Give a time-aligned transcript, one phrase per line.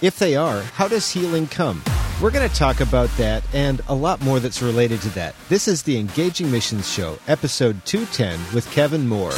[0.00, 1.82] if they are, how does healing come?
[2.22, 5.34] We're going to talk about that and a lot more that's related to that.
[5.48, 9.34] This is the Engaging Missions Show, episode 210 with Kevin Moore.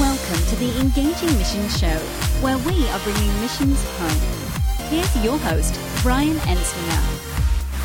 [0.00, 1.98] Welcome to the Engaging Missions Show,
[2.40, 4.88] where we are bringing missions home.
[4.88, 7.18] Here's your host, Brian Ensminger.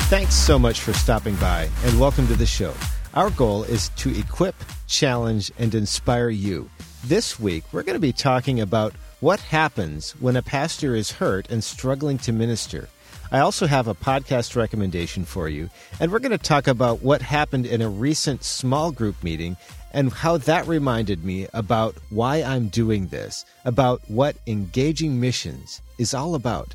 [0.08, 2.74] Thanks so much for stopping by and welcome to the show.
[3.14, 6.68] Our goal is to equip, challenge, and inspire you.
[7.04, 11.50] This week, we're going to be talking about what happens when a pastor is hurt
[11.50, 12.88] and struggling to minister.
[13.32, 17.20] I also have a podcast recommendation for you, and we're going to talk about what
[17.20, 19.56] happened in a recent small group meeting
[19.92, 26.14] and how that reminded me about why I'm doing this, about what engaging missions is
[26.14, 26.74] all about.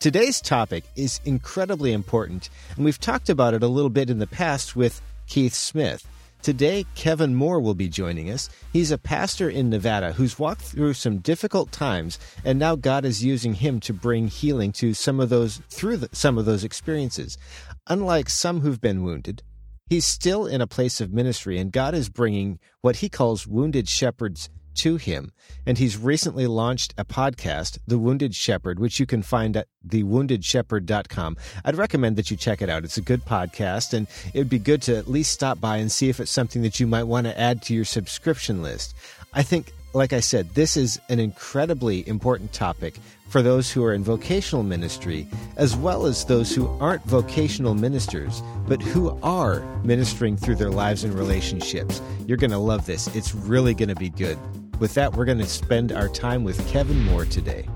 [0.00, 4.26] Today's topic is incredibly important, and we've talked about it a little bit in the
[4.26, 6.06] past with Keith Smith.
[6.44, 8.50] Today, Kevin Moore will be joining us.
[8.70, 13.24] He's a pastor in Nevada who's walked through some difficult times, and now God is
[13.24, 17.38] using him to bring healing to some of those through the, some of those experiences.
[17.86, 19.42] Unlike some who've been wounded,
[19.88, 23.88] he's still in a place of ministry, and God is bringing what he calls wounded
[23.88, 25.32] shepherds to him.
[25.66, 31.36] And he's recently launched a podcast, The Wounded Shepherd, which you can find at thewoundedshepherd.com.
[31.64, 32.84] I'd recommend that you check it out.
[32.84, 35.90] It's a good podcast, and it would be good to at least stop by and
[35.90, 38.94] see if it's something that you might want to add to your subscription list.
[39.32, 42.94] I think, like I said, this is an incredibly important topic
[43.28, 48.42] for those who are in vocational ministry, as well as those who aren't vocational ministers,
[48.68, 52.00] but who are ministering through their lives and relationships.
[52.26, 53.08] You're going to love this.
[53.08, 54.38] It's really going to be good.
[54.84, 57.66] With that, we're going to spend our time with Kevin Moore today.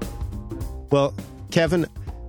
[0.91, 1.15] Well,
[1.51, 1.87] Kevin,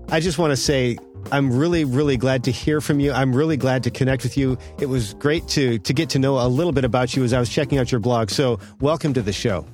[0.08, 0.98] I just want to say
[1.34, 3.12] I'm really, really glad to hear from you.
[3.12, 4.58] I'm really glad to connect with you.
[4.80, 7.42] It was great to to get to know a little bit about you as I
[7.42, 8.30] was checking out your blog.
[8.30, 9.66] So, welcome to the show.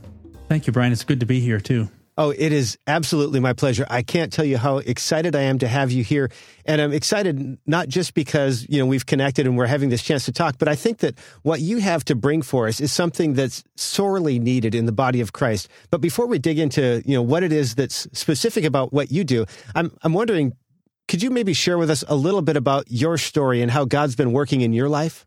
[0.50, 0.92] Thank you, Brian.
[0.92, 1.88] It's good to be here too.
[2.18, 3.86] Oh, it is absolutely my pleasure.
[3.90, 6.32] I can't tell you how excited I am to have you here.
[6.66, 10.24] And I'm excited not just because, you know, we've connected and we're having this chance
[10.26, 13.34] to talk, but I think that what you have to bring for us is something
[13.34, 15.68] that's sorely needed in the body of Christ.
[15.92, 19.26] But before we dig into, you know, what it is that's specific about what you
[19.26, 19.46] do,
[19.76, 20.54] I'm, I'm wondering,
[21.10, 24.16] could you maybe share with us a little bit about your story and how God's
[24.16, 25.26] been working in your life?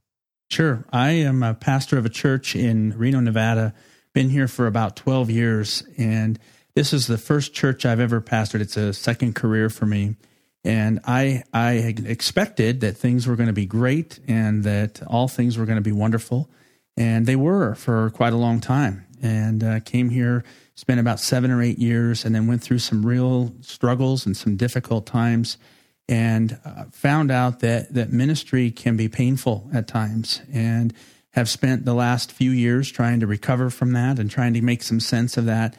[0.50, 0.86] Sure.
[0.90, 3.74] I am a pastor of a church in Reno, Nevada.
[4.14, 6.38] Been here for about 12 years and
[6.78, 8.60] this is the first church I've ever pastored.
[8.60, 10.14] It's a second career for me.
[10.62, 15.58] And I, I expected that things were going to be great and that all things
[15.58, 16.48] were going to be wonderful.
[16.96, 19.04] And they were for quite a long time.
[19.20, 20.44] And uh, came here,
[20.76, 24.54] spent about seven or eight years, and then went through some real struggles and some
[24.54, 25.58] difficult times.
[26.08, 30.42] And uh, found out that, that ministry can be painful at times.
[30.52, 30.94] And
[31.32, 34.84] have spent the last few years trying to recover from that and trying to make
[34.84, 35.74] some sense of that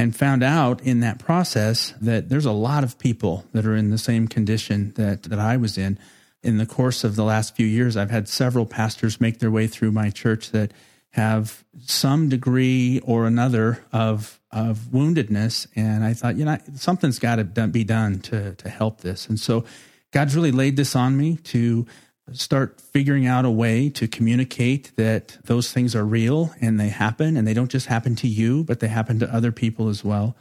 [0.00, 3.90] and found out in that process that there's a lot of people that are in
[3.90, 5.98] the same condition that, that I was in.
[6.42, 9.66] In the course of the last few years, I've had several pastors make their way
[9.66, 10.72] through my church that
[11.10, 17.36] have some degree or another of of woundedness, and I thought, you know, something's got
[17.36, 19.28] to be done to to help this.
[19.28, 19.64] And so,
[20.12, 21.86] God's really laid this on me to
[22.32, 27.36] start figuring out a way to communicate that those things are real and they happen
[27.36, 30.36] and they don't just happen to you but they happen to other people as well.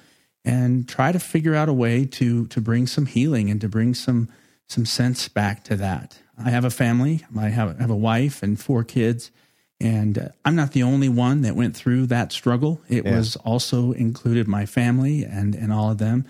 [0.45, 3.93] And try to figure out a way to to bring some healing and to bring
[3.93, 4.29] some
[4.67, 6.19] some sense back to that.
[6.37, 7.25] I have a family.
[7.37, 9.31] I have, I have a wife and four kids.
[9.81, 12.81] And uh, i'm not the only one that went through that struggle.
[12.89, 13.15] It yeah.
[13.15, 16.25] was also included my family and and all of them.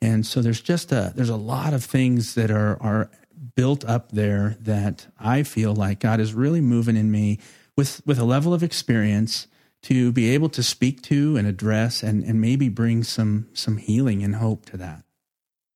[0.00, 3.10] And so there's just a there's a lot of things that are are
[3.54, 7.38] built up there that I feel like God is really moving in me
[7.76, 9.46] with, with a level of experience
[9.82, 14.22] to be able to speak to and address and, and maybe bring some some healing
[14.22, 15.02] and hope to that.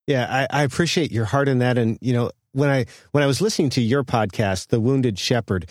[0.05, 1.77] Yeah, I, I appreciate your heart in that.
[1.77, 5.69] And, you know, when I when I was listening to your podcast, The Wounded Shepherd,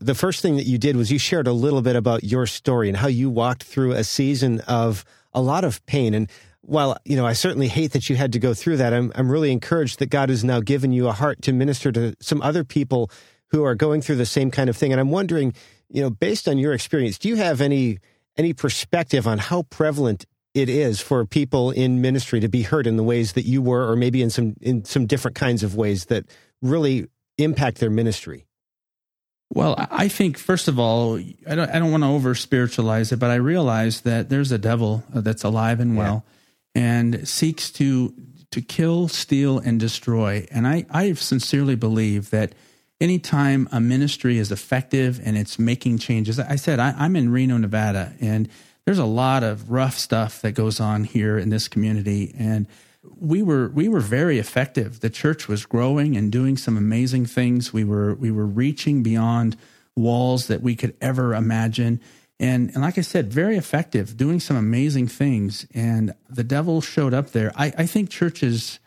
[0.00, 2.88] the first thing that you did was you shared a little bit about your story
[2.88, 6.12] and how you walked through a season of a lot of pain.
[6.12, 6.28] And
[6.66, 9.30] while you know I certainly hate that you had to go through that, I'm I'm
[9.30, 12.64] really encouraged that God has now given you a heart to minister to some other
[12.64, 13.10] people
[13.50, 14.92] who are going through the same kind of thing.
[14.92, 15.54] And I'm wondering,
[15.88, 17.98] you know, based on your experience, do you have any
[18.36, 22.96] any perspective on how prevalent it is for people in ministry to be hurt in
[22.96, 26.06] the ways that you were, or maybe in some in some different kinds of ways
[26.06, 26.24] that
[26.62, 27.06] really
[27.38, 28.46] impact their ministry?
[29.50, 33.18] Well, I think first of all, I don't, I don't want to over spiritualize it,
[33.18, 36.32] but I realize that there's a devil uh, that's alive and well, yeah.
[36.76, 38.12] And seeks to
[38.50, 40.46] to kill, steal, and destroy.
[40.50, 42.52] And I I sincerely believe that
[43.00, 47.56] anytime a ministry is effective and it's making changes, I said I, I'm in Reno,
[47.56, 48.48] Nevada, and
[48.84, 52.66] there's a lot of rough stuff that goes on here in this community, and
[53.18, 55.00] we were we were very effective.
[55.00, 57.72] The church was growing and doing some amazing things.
[57.72, 59.56] We were we were reaching beyond
[59.96, 62.02] walls that we could ever imagine.
[62.38, 65.66] And and like I said, very effective, doing some amazing things.
[65.74, 67.52] And the devil showed up there.
[67.56, 68.78] I, I think churches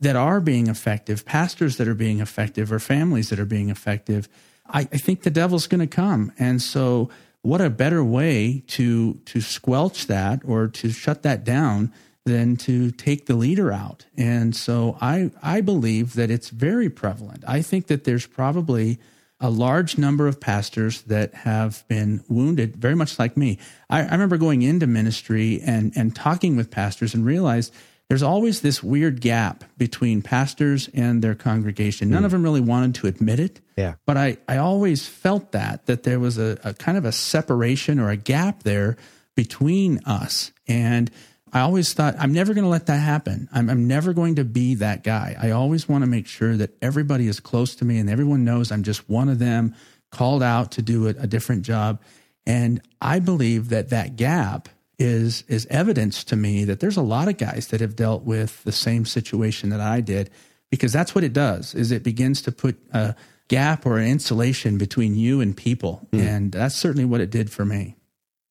[0.00, 4.28] that are being effective, pastors that are being effective, or families that are being effective,
[4.66, 6.32] I, I think the devil's going to come.
[6.38, 7.10] And so
[7.42, 11.92] what a better way to to squelch that or to shut that down
[12.24, 14.06] than to take the leader out.
[14.16, 17.42] And so I, I believe that it's very prevalent.
[17.48, 19.00] I think that there's probably
[19.42, 23.58] a large number of pastors that have been wounded, very much like me.
[23.90, 27.74] I, I remember going into ministry and, and talking with pastors and realized
[28.08, 32.08] there's always this weird gap between pastors and their congregation.
[32.08, 32.26] None mm.
[32.26, 33.60] of them really wanted to admit it.
[33.76, 33.94] Yeah.
[34.06, 37.98] But I, I always felt that, that there was a, a kind of a separation
[37.98, 38.96] or a gap there
[39.34, 40.52] between us.
[40.68, 41.10] And
[41.52, 43.48] I always thought, I'm never going to let that happen.
[43.52, 45.36] I'm, I'm never going to be that guy.
[45.38, 48.72] I always want to make sure that everybody is close to me and everyone knows
[48.72, 49.74] I'm just one of them
[50.10, 52.00] called out to do a, a different job.
[52.46, 54.68] And I believe that that gap
[54.98, 58.62] is is evidence to me that there's a lot of guys that have dealt with
[58.64, 60.30] the same situation that I did
[60.70, 63.14] because that's what it does is it begins to put a
[63.48, 66.20] gap or an insulation between you and people mm.
[66.20, 67.96] and that's certainly what it did for me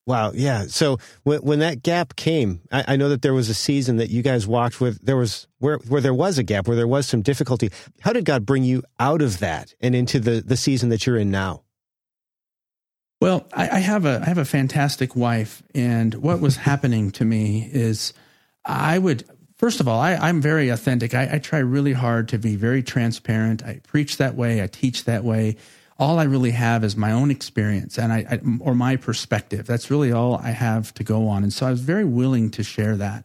[0.05, 0.31] Wow.
[0.33, 0.65] Yeah.
[0.67, 4.09] So when, when that gap came, I, I, know that there was a season that
[4.09, 7.05] you guys walked with, there was where, where there was a gap, where there was
[7.05, 7.69] some difficulty.
[7.99, 11.17] How did God bring you out of that and into the, the season that you're
[11.17, 11.63] in now?
[13.19, 15.61] Well, I, I have a, I have a fantastic wife.
[15.75, 18.13] And what was happening to me is
[18.65, 19.23] I would,
[19.57, 21.13] first of all, I, I'm very authentic.
[21.13, 23.63] I, I try really hard to be very transparent.
[23.63, 24.63] I preach that way.
[24.63, 25.57] I teach that way
[26.01, 29.67] all I really have is my own experience and I, I, or my perspective.
[29.67, 31.43] That's really all I have to go on.
[31.43, 33.23] And so I was very willing to share that.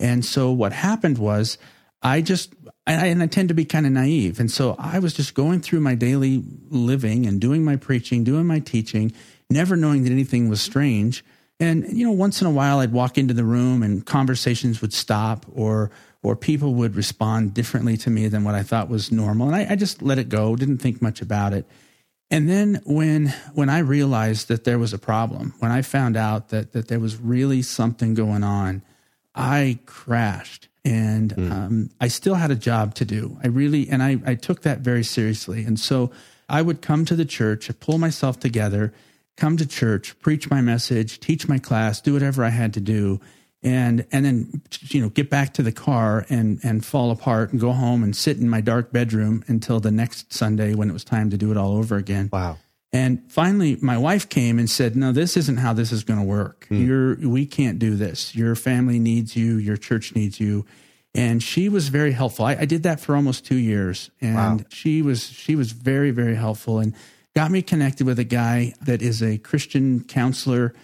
[0.00, 1.58] And so what happened was
[2.00, 2.54] I just
[2.86, 4.40] I, and I tend to be kind of naive.
[4.40, 8.46] And so I was just going through my daily living and doing my preaching, doing
[8.46, 9.12] my teaching,
[9.50, 11.22] never knowing that anything was strange.
[11.60, 14.94] And you know, once in a while I'd walk into the room and conversations would
[14.94, 15.90] stop or
[16.22, 19.48] or people would respond differently to me than what I thought was normal.
[19.48, 21.66] And I, I just let it go, didn't think much about it.
[22.34, 26.48] And then when when I realized that there was a problem, when I found out
[26.48, 28.82] that that there was really something going on,
[29.36, 30.66] I crashed.
[30.84, 31.50] And mm.
[31.52, 33.38] um, I still had a job to do.
[33.44, 35.62] I really and I, I took that very seriously.
[35.62, 36.10] And so
[36.48, 38.92] I would come to the church, pull myself together,
[39.36, 43.20] come to church, preach my message, teach my class, do whatever I had to do
[43.64, 47.60] and and then you know get back to the car and and fall apart and
[47.60, 51.02] go home and sit in my dark bedroom until the next Sunday when it was
[51.02, 52.28] time to do it all over again.
[52.30, 52.58] Wow.
[52.92, 56.26] And finally my wife came and said, "No, this isn't how this is going to
[56.26, 56.66] work.
[56.68, 56.84] Hmm.
[56.84, 58.36] You're we can't do this.
[58.36, 60.66] Your family needs you, your church needs you."
[61.16, 62.44] And she was very helpful.
[62.44, 64.66] I, I did that for almost 2 years and wow.
[64.68, 66.92] she was she was very very helpful and
[67.34, 70.74] got me connected with a guy that is a Christian counselor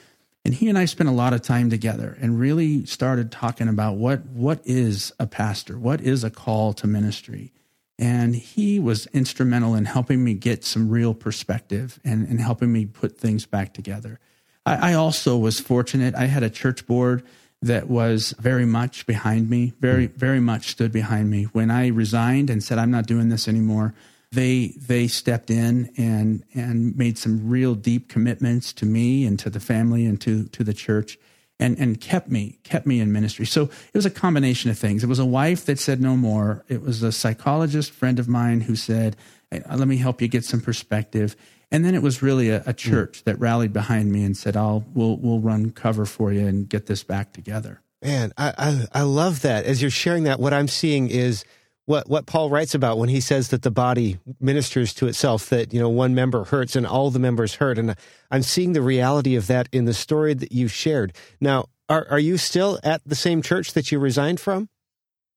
[0.44, 3.96] and he and I spent a lot of time together and really started talking about
[3.96, 7.52] what what is a pastor, what is a call to ministry.
[7.98, 12.86] And he was instrumental in helping me get some real perspective and, and helping me
[12.86, 14.18] put things back together.
[14.64, 16.14] I, I also was fortunate.
[16.14, 17.22] I had a church board
[17.60, 21.44] that was very much behind me, very, very much stood behind me.
[21.44, 23.94] When I resigned and said, I'm not doing this anymore,
[24.32, 29.50] they they stepped in and and made some real deep commitments to me and to
[29.50, 31.18] the family and to to the church
[31.58, 33.44] and and kept me kept me in ministry.
[33.44, 35.02] So it was a combination of things.
[35.02, 36.64] It was a wife that said no more.
[36.68, 39.16] It was a psychologist friend of mine who said
[39.50, 41.34] hey, uh, let me help you get some perspective.
[41.72, 44.84] And then it was really a, a church that rallied behind me and said i'll
[44.94, 47.80] we'll we'll run cover for you and get this back together.
[48.00, 49.64] Man I, I i love that.
[49.64, 51.44] As you're sharing that what i'm seeing is
[51.86, 55.72] what what Paul writes about when he says that the body ministers to itself that
[55.72, 57.96] you know one member hurts and all the members hurt and
[58.30, 61.12] I'm seeing the reality of that in the story that you shared.
[61.40, 64.68] Now, are are you still at the same church that you resigned from?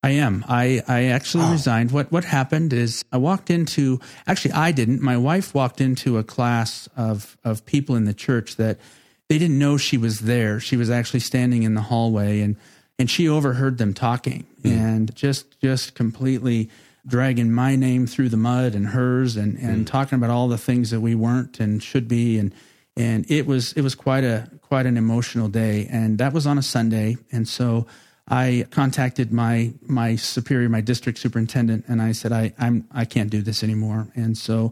[0.04, 0.44] I am.
[0.50, 1.52] I, I actually oh.
[1.52, 1.92] resigned.
[1.92, 5.02] What what happened is I walked into actually I didn't.
[5.02, 8.80] My wife walked into a class of of people in the church that
[9.30, 10.60] they didn't know she was there.
[10.60, 12.58] She was actually standing in the hallway and
[13.00, 14.72] and she overheard them talking mm.
[14.72, 16.70] and just just completely
[17.06, 19.90] dragging my name through the mud and hers and and mm.
[19.90, 22.54] talking about all the things that we weren't and should be and
[22.96, 26.58] and it was it was quite a quite an emotional day and that was on
[26.58, 27.86] a Sunday and so
[28.28, 33.30] I contacted my my superior my district superintendent and I said I I'm I can't
[33.30, 34.72] do this anymore and so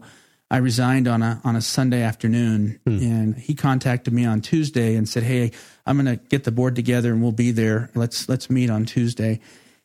[0.52, 2.98] I resigned on a on a Sunday afternoon, hmm.
[2.98, 5.50] and he contacted me on Tuesday and said, "Hey,
[5.86, 7.88] I'm going to get the board together and we'll be there.
[7.94, 9.40] Let's let's meet on Tuesday."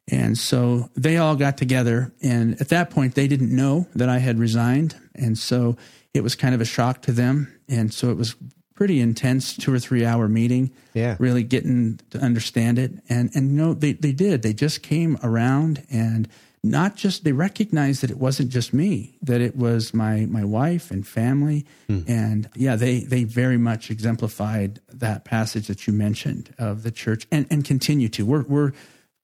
[0.09, 4.17] And so they all got together, and at that point, they didn't know that I
[4.17, 5.77] had resigned, and so
[6.13, 8.35] it was kind of a shock to them, and so it was
[8.75, 10.71] pretty intense two or three hour meeting.
[10.93, 14.41] Yeah, really getting to understand it, and and you know they they did.
[14.41, 16.27] They just came around and
[16.63, 20.91] not just they recognized that it wasn't just me that it was my my wife
[20.91, 22.01] and family hmm.
[22.07, 27.27] and yeah they they very much exemplified that passage that you mentioned of the church
[27.31, 28.71] and and continue to we're we're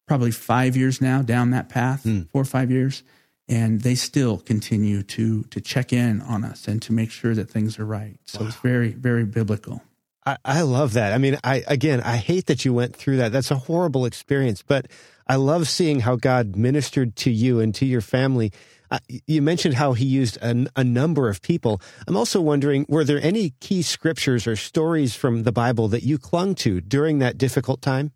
[0.08, 2.22] probably 5 years now down that path hmm.
[2.32, 3.04] 4 or 5 years
[3.50, 7.50] and they still continue to to check in on us and to make sure that
[7.50, 8.48] things are right so wow.
[8.48, 9.82] it's very very biblical
[10.25, 11.12] I, I love that.
[11.12, 13.34] I mean, I again, I hate that you went through that.
[13.34, 14.88] That's a horrible experience, but
[15.27, 18.51] I love seeing how God ministered to you and to your family.
[18.92, 21.82] Uh, you mentioned how he used a, a, number of people.
[22.08, 26.20] I'm also wondering, were there any key scriptures or stories from the Bible that you
[26.20, 28.12] clung to during that difficult time?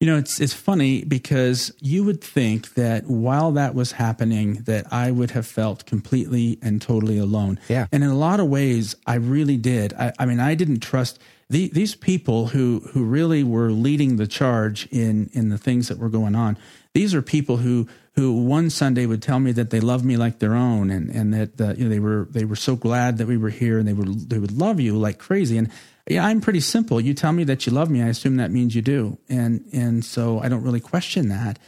[0.00, 4.92] You know, it's it's funny because you would think that while that was happening, that
[4.92, 7.60] I would have felt completely and totally alone.
[7.68, 7.86] Yeah.
[7.92, 9.94] And in a lot of ways, I really did.
[9.94, 11.20] I, I mean, I didn't trust
[11.54, 15.98] the, these people who who really were leading the charge in in the things that
[15.98, 16.58] were going on.
[16.94, 20.40] These are people who who one Sunday would tell me that they loved me like
[20.40, 23.28] their own, and and that uh, you know, they were they were so glad that
[23.28, 25.56] we were here, and they would they would love you like crazy.
[25.56, 25.70] And
[26.08, 27.00] yeah, I'm pretty simple.
[27.00, 30.04] You tell me that you love me, I assume that means you do, and and
[30.04, 31.60] so I don't really question that.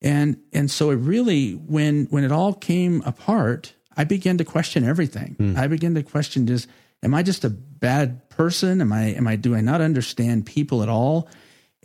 [0.00, 4.84] And and so it really when when it all came apart, I began to question
[4.84, 5.36] everything.
[5.38, 5.58] Mm.
[5.58, 6.66] I began to question just
[7.04, 8.80] am I just a bad person?
[8.80, 11.28] Am I am I do I not understand people at all?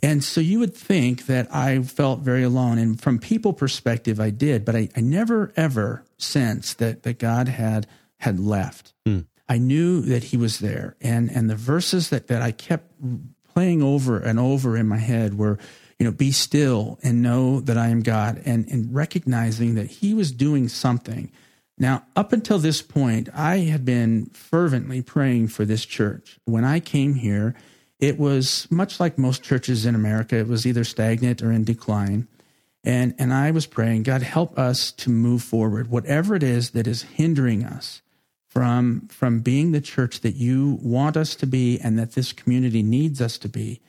[0.02, 2.78] And so you would think that I felt very alone.
[2.78, 7.48] And from people perspective, I did, but I, I never ever sensed that that God
[7.48, 7.86] had
[8.18, 8.94] had left.
[9.06, 9.26] Mm.
[9.48, 10.96] I knew that he was there.
[11.00, 12.90] And and the verses that, that I kept
[13.52, 15.58] playing over and over in my head were,
[15.98, 20.14] you know, be still and know that I am God and, and recognizing that he
[20.14, 21.30] was doing something.
[21.80, 26.38] Now, up until this point, I had been fervently praying for this church.
[26.44, 27.54] When I came here,
[27.98, 32.28] it was much like most churches in America, it was either stagnant or in decline.
[32.84, 36.86] And, and I was praying, God, help us to move forward, whatever it is that
[36.86, 38.02] is hindering us
[38.46, 42.82] from from being the church that you want us to be and that this community
[42.82, 43.80] needs us to be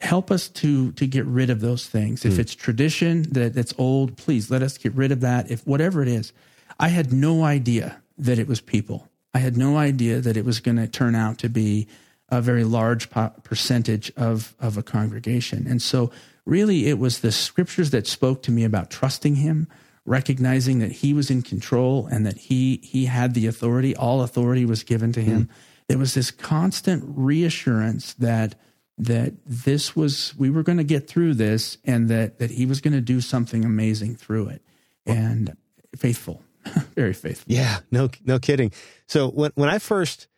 [0.00, 2.40] help us to to get rid of those things if hmm.
[2.40, 6.06] it's tradition that that's old please let us get rid of that if whatever it
[6.06, 6.32] is
[6.78, 9.08] i had no idea that it was people.
[9.32, 11.88] I had no idea that it was going to turn out to be
[12.28, 15.66] a very large percentage of of a congregation.
[15.66, 16.10] And so
[16.44, 19.68] really it was the scriptures that spoke to me about trusting him
[20.06, 24.64] recognizing that he was in control and that he he had the authority all authority
[24.64, 25.44] was given to him.
[25.44, 25.48] Mm.
[25.88, 28.54] there was this constant reassurance that
[28.96, 32.80] that this was we were going to get through this and that that he was
[32.80, 34.62] going to do something amazing through it.
[35.06, 35.56] And
[35.96, 36.42] faithful
[36.94, 37.52] very faithful.
[37.52, 38.72] Yeah no no kidding.
[39.06, 40.28] So when when i first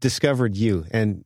[0.00, 1.24] discovered you and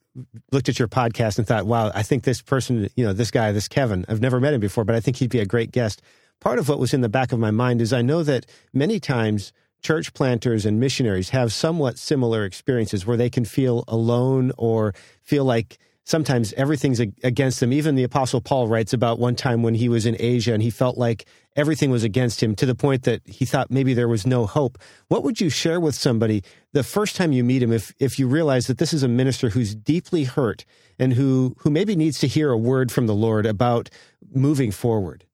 [0.52, 3.52] looked at your podcast and thought wow i think this person you know this guy
[3.52, 6.02] this kevin i've never met him before but i think he'd be a great guest.
[6.40, 8.98] Part of what was in the back of my mind is I know that many
[8.98, 9.52] times
[9.82, 15.44] church planters and missionaries have somewhat similar experiences where they can feel alone or feel
[15.44, 17.72] like sometimes everything's against them.
[17.72, 20.70] Even the Apostle Paul writes about one time when he was in Asia and he
[20.70, 21.26] felt like
[21.56, 24.78] everything was against him to the point that he thought maybe there was no hope.
[25.08, 26.42] What would you share with somebody
[26.72, 29.50] the first time you meet him if, if you realize that this is a minister
[29.50, 30.64] who's deeply hurt
[30.98, 33.90] and who, who maybe needs to hear a word from the Lord about
[34.32, 35.24] moving forward?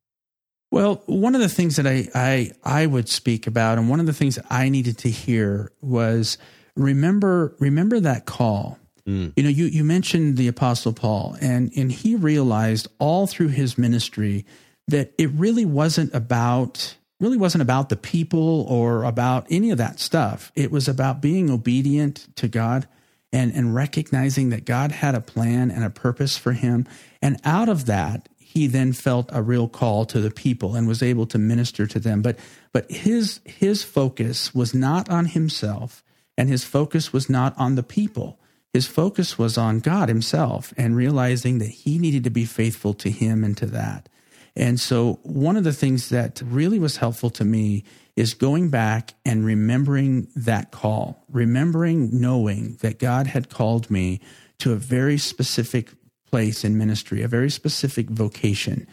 [0.71, 4.07] Well, one of the things that I, I I would speak about, and one of
[4.07, 6.39] the things that I needed to hear was
[6.75, 8.79] remember remember that call.
[9.07, 9.33] Mm.
[9.37, 13.79] You know, you you mentioned the Apostle Paul, and and he realized all through his
[13.79, 14.45] ministry
[14.89, 19.99] that it really wasn't about really wasn't about the people or about any of that
[19.99, 20.53] stuff.
[20.55, 22.87] It was about being obedient to God
[23.33, 26.87] and, and recognizing that God had a plan and a purpose for him.
[27.23, 31.03] And out of that, he then felt a real call to the people and was
[31.03, 32.23] able to minister to them.
[32.23, 32.39] But
[32.73, 36.03] but his his focus was not on himself
[36.39, 38.39] and his focus was not on the people.
[38.73, 43.11] His focus was on God himself and realizing that he needed to be faithful to
[43.11, 44.09] him and to that.
[44.57, 47.85] And so one of the things that really was helpful to me
[48.17, 54.21] is going back and remembering that call, remembering knowing that God had called me
[54.59, 55.91] to a very specific
[56.31, 58.87] place in ministry, a very specific vocation.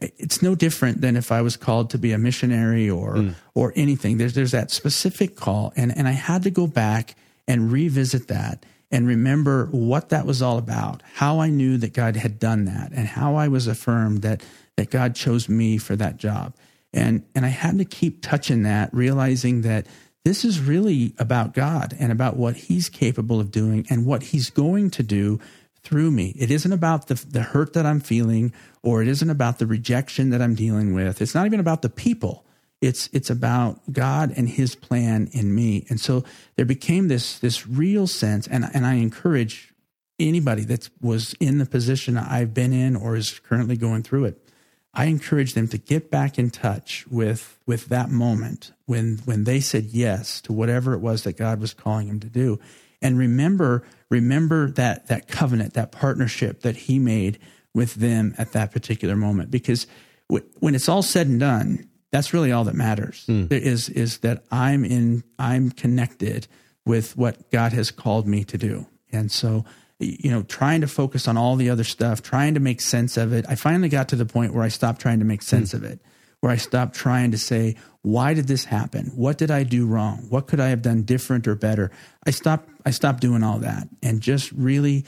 [0.00, 3.34] It's no different than if I was called to be a missionary or mm.
[3.54, 4.18] or anything.
[4.18, 7.16] There's there's that specific call, and and I had to go back
[7.48, 12.14] and revisit that and remember what that was all about, how I knew that God
[12.14, 14.40] had done that, and how I was affirmed that
[14.78, 16.54] that God chose me for that job.
[16.92, 19.88] And, and I had to keep touching that, realizing that
[20.24, 24.50] this is really about God and about what He's capable of doing and what He's
[24.50, 25.40] going to do
[25.82, 26.32] through me.
[26.38, 30.30] It isn't about the, the hurt that I'm feeling or it isn't about the rejection
[30.30, 31.20] that I'm dealing with.
[31.20, 32.44] It's not even about the people.
[32.80, 35.86] It's it's about God and his plan in me.
[35.88, 36.22] And so
[36.54, 39.74] there became this this real sense and and I encourage
[40.20, 44.47] anybody that was in the position I've been in or is currently going through it
[44.98, 49.60] I encourage them to get back in touch with with that moment when when they
[49.60, 52.58] said yes to whatever it was that God was calling them to do,
[53.00, 57.38] and remember remember that that covenant, that partnership that He made
[57.72, 59.52] with them at that particular moment.
[59.52, 59.86] Because
[60.28, 63.24] w- when it's all said and done, that's really all that matters.
[63.28, 63.52] Mm.
[63.52, 66.48] Is is that I'm in I'm connected
[66.84, 69.64] with what God has called me to do, and so
[70.00, 73.32] you know, trying to focus on all the other stuff, trying to make sense of
[73.32, 73.44] it.
[73.48, 75.74] I finally got to the point where I stopped trying to make sense mm.
[75.74, 76.00] of it,
[76.40, 79.12] where I stopped trying to say, why did this happen?
[79.16, 80.26] What did I do wrong?
[80.28, 81.90] What could I have done different or better?
[82.26, 85.04] I stopped I stopped doing all that and just really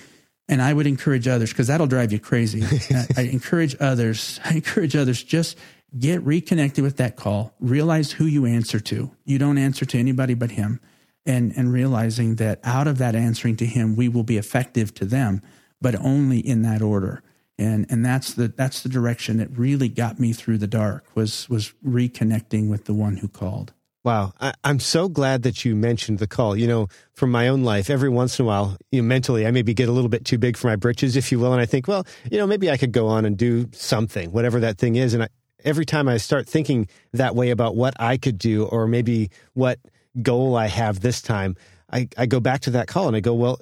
[0.49, 2.65] and I would encourage others because that'll drive you crazy.
[3.17, 5.57] I encourage others, I encourage others just
[5.97, 9.11] get reconnected with that call, realize who you answer to.
[9.25, 10.81] You don't answer to anybody but him
[11.27, 15.05] and and realizing that out of that answering to him we will be effective to
[15.05, 15.43] them
[15.81, 17.23] but only in that order
[17.59, 21.49] and and that's the that's the direction that really got me through the dark was
[21.49, 26.21] was reconnecting with the one who called Wow, I, am so glad that you mentioned
[26.21, 26.57] the call.
[26.57, 29.51] You know, from my own life, every once in a while, you know, mentally, I
[29.51, 31.67] maybe get a little bit too big for my britches, if you will, and I
[31.67, 34.97] think, well, you know, maybe I could go on and do something, whatever that thing
[34.97, 35.13] is.
[35.13, 35.29] And I,
[35.65, 39.79] every time I start thinking that way about what I could do, or maybe what
[40.21, 41.57] goal I have this time,
[41.93, 43.61] I, I go back to that call and I go, well,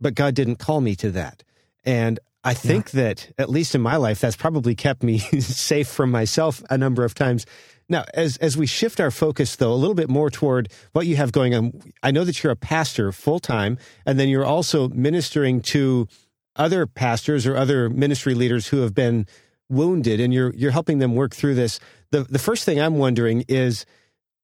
[0.00, 1.42] but God didn't call me to that.
[1.84, 3.02] And I think yeah.
[3.02, 7.04] that, at least in my life, that's probably kept me safe from myself a number
[7.04, 7.46] of times.
[7.88, 11.16] Now, as, as we shift our focus, though, a little bit more toward what you
[11.16, 11.72] have going on,
[12.02, 16.06] I know that you're a pastor full time, and then you're also ministering to
[16.54, 19.26] other pastors or other ministry leaders who have been
[19.70, 21.80] wounded, and you're, you're helping them work through this.
[22.10, 23.86] The, the first thing I'm wondering is,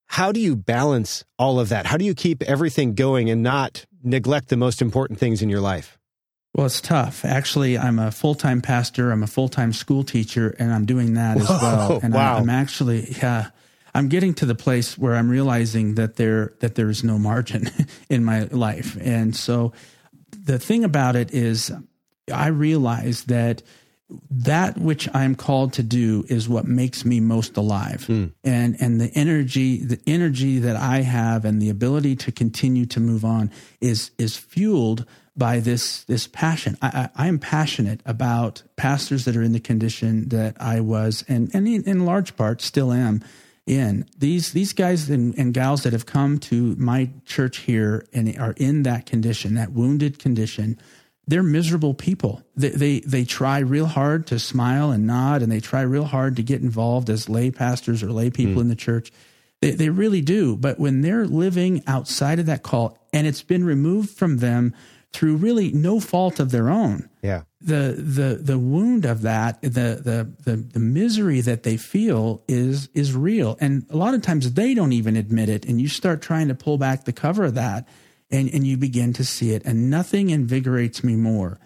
[0.07, 1.87] how do you balance all of that?
[1.87, 5.61] How do you keep everything going and not neglect the most important things in your
[5.61, 5.99] life?
[6.55, 7.25] Well, it's tough.
[7.25, 9.11] Actually, I'm a full time pastor.
[9.11, 11.99] I'm a full time school teacher, and I'm doing that as well.
[12.03, 12.37] And wow.
[12.37, 13.51] I'm, I'm actually, yeah,
[13.93, 17.71] I'm getting to the place where I'm realizing that there that there is no margin
[18.09, 18.97] in my life.
[19.01, 19.73] And so,
[20.31, 21.73] the thing about it is,
[22.33, 23.63] I realize that
[24.31, 28.07] that which I'm called to do is what makes me most alive.
[28.09, 28.33] Mm.
[28.43, 33.01] And and the energy the energy that I have and the ability to continue to
[33.01, 36.77] move on is is fueled by this this passion.
[36.83, 41.25] I, I, I am passionate about pastors that are in the condition that I was
[41.27, 43.25] and, and in, in large part still am
[43.67, 44.07] in.
[44.19, 48.55] These these guys and, and gals that have come to my church here and are
[48.59, 50.79] in that condition, that wounded condition,
[51.27, 52.43] they're miserable people.
[52.57, 56.37] They, they, they try real hard to smile and nod, and they try real hard
[56.37, 58.63] to get involved as lay pastors or lay people mm.
[58.63, 59.11] in the church.
[59.61, 60.57] They, they really do.
[60.57, 64.75] But when they're living outside of that call, and it's been removed from them
[65.13, 69.69] through really no fault of their own, yeah, the the the wound of that, the
[69.69, 74.53] the the, the misery that they feel is is real, and a lot of times
[74.53, 75.65] they don't even admit it.
[75.65, 77.89] And you start trying to pull back the cover of that
[78.35, 79.65] and, and you begin to see it.
[79.65, 81.59] And nothing invigorates me more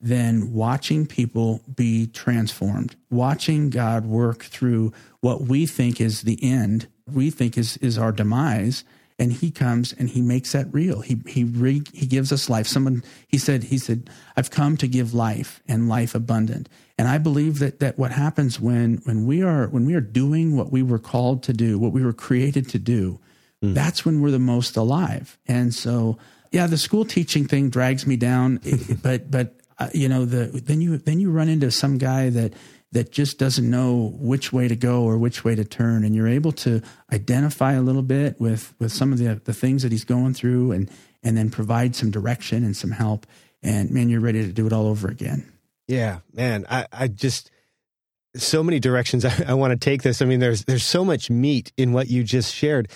[0.00, 6.88] than watching people be transformed, watching God work through what we think is the end,
[7.10, 8.84] we think is, is our demise,
[9.18, 11.00] and he comes and he makes that real.
[11.00, 12.66] He he re, he gives us life.
[12.66, 16.68] Someone he said he said I've come to give life and life abundant.
[16.98, 20.56] And I believe that that what happens when when we are when we are doing
[20.56, 23.20] what we were called to do, what we were created to do,
[23.64, 23.74] mm.
[23.74, 25.38] that's when we're the most alive.
[25.46, 26.18] And so
[26.54, 28.60] yeah, the school teaching thing drags me down,
[29.02, 32.54] but but uh, you know the then you then you run into some guy that
[32.92, 36.04] that just doesn't know which way to go or which way to turn.
[36.04, 36.80] And you're able to
[37.12, 40.70] identify a little bit with with some of the the things that he's going through
[40.70, 40.88] and
[41.24, 43.26] and then provide some direction and some help.
[43.62, 45.50] And man you're ready to do it all over again.
[45.88, 47.50] Yeah man i i just
[48.36, 50.22] so many directions I, I want to take this.
[50.22, 52.88] I mean there's there's so much meat in what you just shared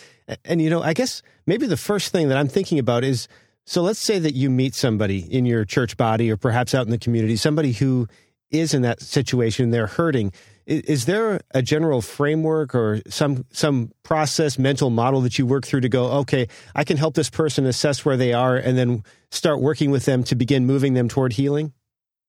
[0.44, 3.28] and, you know i guess maybe the first thing that i'm thinking about is
[3.64, 6.90] so let's say that you meet somebody in your church body or perhaps out in
[6.90, 8.08] the community somebody who
[8.50, 10.32] is in that situation, they're hurting.
[10.66, 15.66] Is, is there a general framework or some some process, mental model that you work
[15.66, 19.04] through to go, okay, I can help this person assess where they are, and then
[19.30, 21.72] start working with them to begin moving them toward healing?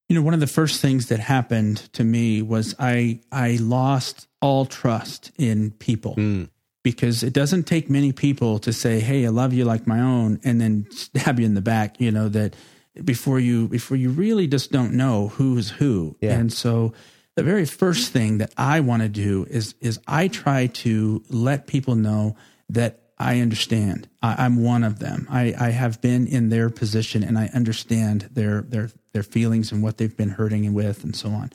[0.07, 4.27] You know, one of the first things that happened to me was I I lost
[4.41, 6.15] all trust in people.
[6.15, 6.49] Mm
[6.83, 10.39] because it doesn't take many people to say, "Hey, I love you like my own,"
[10.43, 11.99] and then stab you in the back.
[11.99, 12.55] You know that
[13.03, 16.15] before you before you really just don't know who's who.
[16.21, 16.37] Yeah.
[16.37, 16.93] And so
[17.35, 21.67] the very first thing that I want to do is is I try to let
[21.67, 22.35] people know
[22.69, 24.07] that I understand.
[24.21, 25.27] I, am one of them.
[25.29, 29.83] I, I have been in their position and I understand their their their feelings and
[29.83, 31.51] what they've been hurting and with and so on.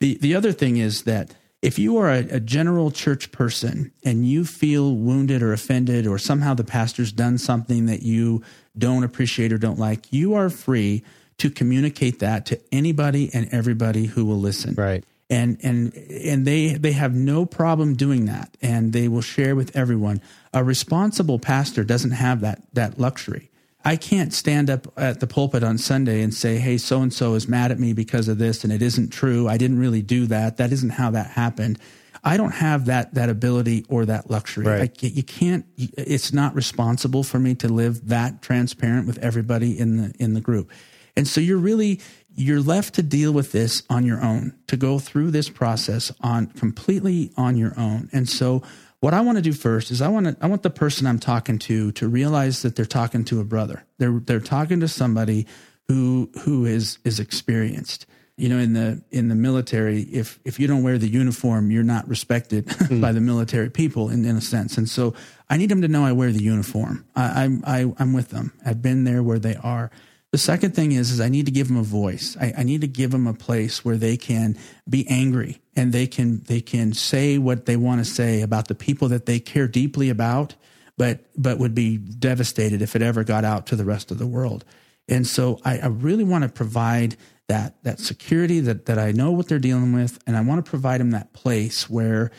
[0.00, 1.34] The the other thing is that
[1.64, 6.18] if you are a, a, general church person and you feel wounded or offended or
[6.18, 8.42] somehow the pastor's done something that you
[8.76, 11.02] don't appreciate or don't like, you are free
[11.38, 14.74] to communicate that to anybody and everybody who will listen.
[14.74, 15.04] Right.
[15.30, 19.74] And and and they they have no problem doing that and they will share with
[19.74, 20.20] everyone.
[20.52, 23.50] A responsible pastor doesn't have that that luxury.
[23.84, 27.34] I can't stand up at the pulpit on Sunday and say, hey, so and so
[27.34, 29.46] is mad at me because of this, and it isn't true.
[29.46, 30.56] I didn't really do that.
[30.56, 31.78] That isn't how that happened.
[32.24, 34.64] I don't have that that ability or that luxury.
[34.64, 34.90] Right.
[35.02, 35.66] I, you can't.
[35.76, 40.40] It's not responsible for me to live that transparent with everybody in the in the
[40.40, 40.70] group,
[41.16, 42.00] and so you're really
[42.34, 46.46] you're left to deal with this on your own, to go through this process on
[46.46, 48.62] completely on your own, and so
[49.04, 51.18] what I want to do first is I want to I want the person I'm
[51.18, 53.84] talking to to realize that they're talking to a brother.
[53.98, 55.46] They're they're talking to somebody
[55.88, 58.06] who who is is experienced.
[58.38, 61.82] You know, in the in the military, if if you don't wear the uniform, you're
[61.82, 63.02] not respected mm.
[63.02, 64.78] by the military people in, in a sense.
[64.78, 65.12] And so
[65.50, 67.04] I need them to know I wear the uniform.
[67.14, 68.54] I, I, I I'm with them.
[68.64, 69.90] I've been there where they are.
[70.30, 72.38] The second thing is, is I need to give them a voice.
[72.40, 76.06] I, I, need to give them a place where they can be angry and they
[76.06, 79.68] can they can say what they want to say about the people that they care
[79.68, 80.54] deeply about,
[80.96, 84.26] but but would be devastated if it ever got out to the rest of the
[84.26, 84.64] world.
[85.08, 87.16] And so I, I really want to provide
[87.48, 90.68] that that security that that I know what they're dealing with, and I want to
[90.68, 92.30] provide them that place where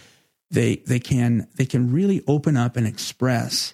[0.49, 3.73] they they can they can really open up and express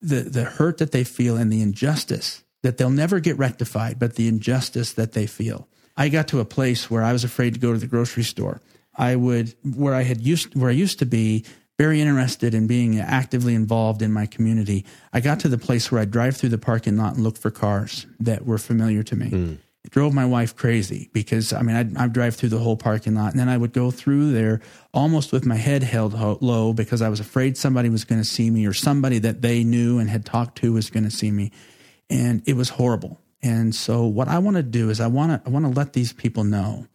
[0.00, 4.14] the the hurt that they feel and the injustice that they'll never get rectified, but
[4.14, 5.68] the injustice that they feel.
[5.96, 8.60] I got to a place where I was afraid to go to the grocery store.
[8.94, 11.44] I would where I had used where I used to be
[11.78, 14.84] very interested in being actively involved in my community.
[15.12, 17.50] I got to the place where I'd drive through the parking lot and look for
[17.50, 19.30] cars that were familiar to me.
[19.30, 19.58] Mm.
[19.84, 23.16] It drove my wife crazy because I mean I'd, I'd, drive through the whole parking
[23.16, 24.60] lot and then I would go through there
[24.94, 28.28] almost with my head held ho- low because I was afraid somebody was going to
[28.28, 31.32] see me or somebody that they knew and had talked to was going to see
[31.32, 31.50] me
[32.08, 33.20] and it was horrible.
[33.42, 35.94] And so what I want to do is I want to I want to let
[35.94, 36.86] these people know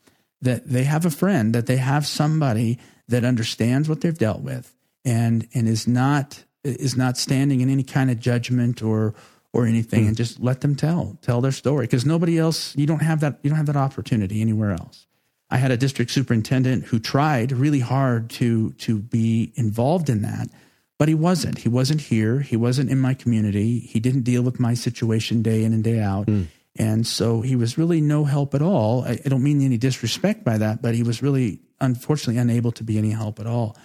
[0.42, 4.74] that they have a friend, that they have somebody that understands what they've dealt with
[5.06, 9.14] and and is not is not standing in any kind of judgment or
[9.54, 10.08] or anything mm.
[10.10, 13.40] and just let them tell tell their story because nobody else you don't have that
[13.42, 15.08] you don't have that opportunity anywhere else.
[15.50, 20.50] I had a district superintendent who tried really hard to to be involved in that
[20.98, 21.60] but he wasn't.
[21.60, 22.40] He wasn't here.
[22.40, 23.80] He wasn't in my community.
[23.80, 26.26] He didn't deal with my situation day in and day out.
[26.26, 26.48] Mm.
[26.78, 29.04] And so he was really no help at all.
[29.04, 32.84] I, I, don't mean any disrespect by that, but he was really, unfortunately, unable to
[32.84, 33.76] be any help at all.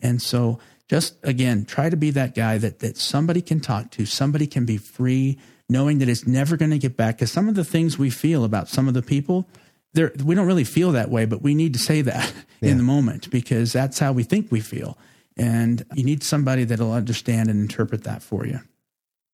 [0.00, 4.04] And so just again, try to be that guy that, that somebody can talk to,
[4.04, 5.38] somebody can be free,
[5.68, 7.16] knowing that it's never going to get back.
[7.16, 9.48] Because some of the things we feel about some of the people,
[9.94, 12.70] we don't really feel that way, but we need to say that yeah.
[12.70, 14.98] in the moment because that's how we think we feel.
[15.36, 18.60] And you need somebody that'll understand and interpret that for you.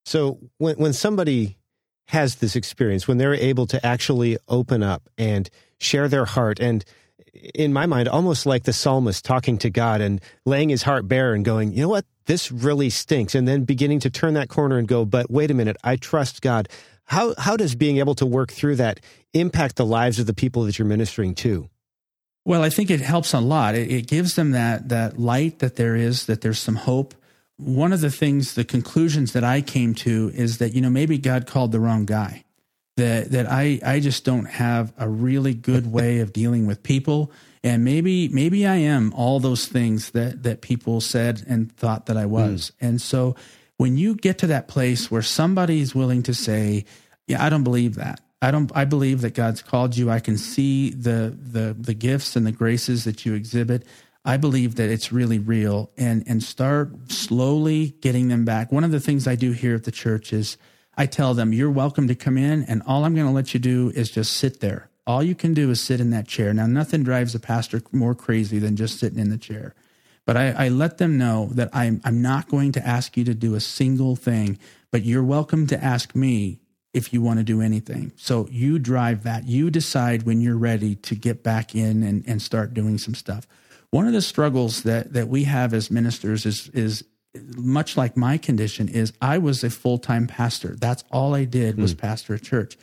[0.05, 1.59] So when when somebody
[2.09, 6.85] has this experience, when they're able to actually open up and share their heart and
[7.55, 11.35] in my mind, almost like the psalmist talking to God and laying his heart bare
[11.35, 13.35] and going, you know what, this really stinks.
[13.35, 16.43] And then beginning to turn that corner and go, but wait a minute, I trust
[16.43, 16.69] God.
[17.05, 19.01] How, how does being able to work through that
[19.33, 21.69] impact the lives of the people that you're ministering to?
[22.45, 23.75] Well, I think it helps a lot.
[23.75, 27.15] It, it gives them that, that light that there is, that there's some hope.
[27.59, 31.19] One of the things, the conclusions that I came to is that, you know, maybe
[31.19, 32.45] God called the wrong guy
[32.97, 37.33] that that I I just don't have a really good way of dealing with people
[37.65, 42.17] and maybe maybe I am all those things that that people said and thought that
[42.17, 42.31] I hmm.
[42.31, 42.73] was.
[42.81, 42.89] Mm.
[42.89, 43.35] And so
[43.77, 46.85] when you get to that place where somebody is willing to say,
[47.27, 48.21] "Yeah, I don't believe that.
[48.41, 50.11] I don't I believe that God's called you.
[50.11, 53.85] I can see the the the gifts and the graces that you exhibit.
[54.29, 58.71] I believe that it's really real and and start slowly getting them back.
[58.71, 60.59] One of the things I do here at the church is
[60.99, 63.61] I tell them, you're welcome to come in, and all I'm going to let you
[63.61, 64.91] do is just sit there.
[65.07, 66.53] All you can do is sit in that chair.
[66.53, 69.75] Now, nothing drives a pastor more crazy than just sitting in the chair.
[70.27, 73.35] But I, I let them know that I'm, I'm not going to ask you to
[73.35, 74.59] do a single thing,
[74.91, 76.59] but you're welcome to ask me
[76.93, 78.13] if you want to do anything.
[78.17, 79.47] So you drive that.
[79.47, 83.47] You decide when you're ready to get back in and, and start doing some stuff.
[83.91, 87.05] One of the struggles that, that we have as ministers is, is
[87.57, 90.77] much like my condition is I was a full-time pastor.
[90.79, 91.99] That's all I did was mm.
[91.99, 92.77] pastor a church.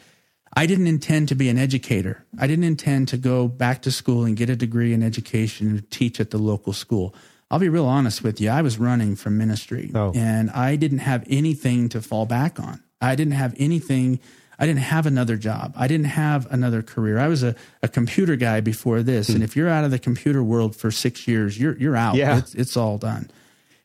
[0.56, 2.26] I didn't intend to be an educator.
[2.40, 5.92] I didn't intend to go back to school and get a degree in education and
[5.92, 7.14] teach at the local school.
[7.52, 8.50] I'll be real honest with you.
[8.50, 10.14] I was running from ministry oh.
[10.16, 12.82] and I didn't have anything to fall back on.
[13.02, 14.20] I didn't have anything.
[14.58, 15.74] I didn't have another job.
[15.76, 17.20] I didn't have another career.
[17.20, 19.30] I was a, a computer guy before this.
[19.30, 19.36] Mm.
[19.36, 22.16] And if you're out of the computer world for six years, you're, you're out.
[22.16, 22.38] Yeah.
[22.38, 23.30] It's, it's all done.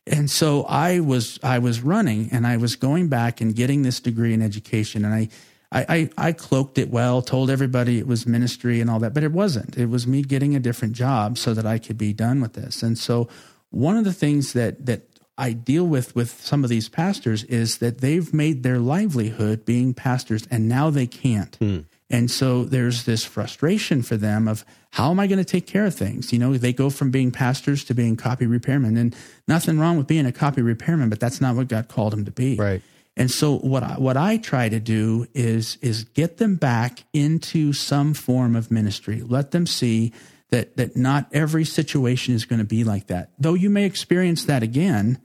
[0.07, 3.99] And so I was I was running and I was going back and getting this
[3.99, 5.29] degree in education and I
[5.71, 9.23] I, I, I cloaked it well, told everybody it was ministry and all that, but
[9.23, 9.77] it wasn't.
[9.77, 12.83] It was me getting a different job so that I could be done with this.
[12.83, 13.29] And so
[13.69, 15.03] one of the things that that
[15.41, 19.95] I deal with with some of these pastors is that they've made their livelihood being
[19.95, 21.55] pastors and now they can't.
[21.55, 21.79] Hmm.
[22.11, 25.85] And so there's this frustration for them of how am I going to take care
[25.85, 26.31] of things?
[26.31, 29.15] You know, they go from being pastors to being copy repairmen and
[29.47, 32.31] nothing wrong with being a copy repairman, but that's not what God called them to
[32.31, 32.55] be.
[32.57, 32.83] Right.
[33.17, 37.73] And so what I, what I try to do is is get them back into
[37.73, 39.23] some form of ministry.
[39.23, 40.13] Let them see
[40.49, 43.31] that that not every situation is going to be like that.
[43.39, 45.19] Though you may experience that again,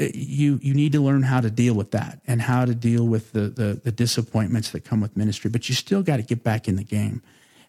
[0.00, 3.32] you you need to learn how to deal with that and how to deal with
[3.32, 5.50] the the, the disappointments that come with ministry.
[5.50, 7.22] But you still got to get back in the game,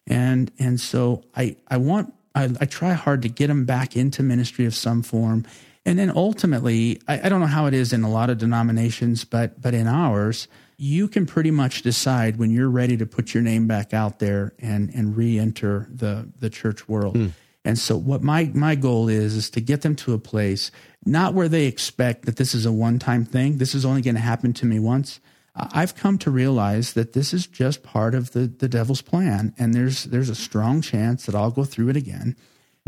[0.06, 4.22] and and so I I want I, I, try hard to get them back into
[4.22, 5.44] ministry of some form,
[5.84, 9.24] and then ultimately I, I don't know how it is in a lot of denominations,
[9.24, 13.42] but but in ours you can pretty much decide when you're ready to put your
[13.42, 17.16] name back out there and and re-enter the the church world.
[17.16, 17.32] Mm.
[17.64, 20.72] And so what my my goal is is to get them to a place
[21.04, 23.58] not where they expect that this is a one-time thing.
[23.58, 25.20] This is only going to happen to me once.
[25.54, 29.74] I've come to realize that this is just part of the the devil's plan and
[29.74, 32.36] there's there's a strong chance that I'll go through it again.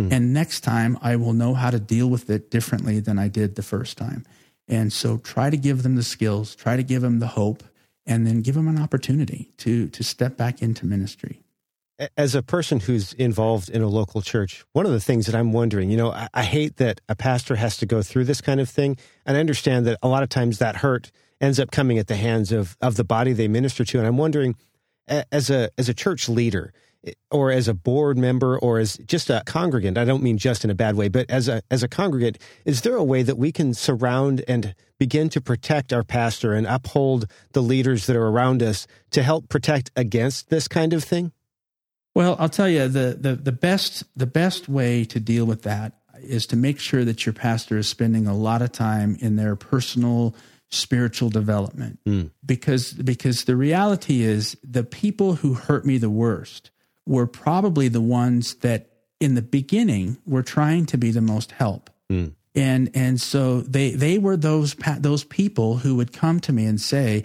[0.00, 0.12] Mm.
[0.12, 3.54] And next time I will know how to deal with it differently than I did
[3.54, 4.24] the first time.
[4.66, 7.62] And so try to give them the skills, try to give them the hope
[8.06, 11.43] and then give them an opportunity to to step back into ministry
[12.16, 15.52] as a person who's involved in a local church, one of the things that I'm
[15.52, 18.60] wondering, you know, I, I, hate that a pastor has to go through this kind
[18.60, 18.96] of thing.
[19.24, 22.16] And I understand that a lot of times that hurt ends up coming at the
[22.16, 23.98] hands of, of the body they minister to.
[23.98, 24.56] And I'm wondering,
[25.06, 26.72] as a, as a church leader,
[27.06, 30.64] eh, or as a board member or as just a congregant, I don't mean just
[30.64, 33.38] in a bad way, but as a, as a congregant, is there a way that
[33.38, 38.26] we can surround and begin to protect our pastor and uphold the leaders that are
[38.26, 41.30] around us to help protect against this kind of thing?
[42.14, 45.94] Well, I'll tell you the, the, the best the best way to deal with that
[46.20, 49.56] is to make sure that your pastor is spending a lot of time in their
[49.56, 50.34] personal
[50.70, 51.98] spiritual development.
[52.06, 52.30] Mm.
[52.44, 56.70] Because because the reality is the people who hurt me the worst
[57.06, 61.90] were probably the ones that in the beginning were trying to be the most help.
[62.10, 62.34] Mm.
[62.54, 66.80] And and so they they were those those people who would come to me and
[66.80, 67.24] say,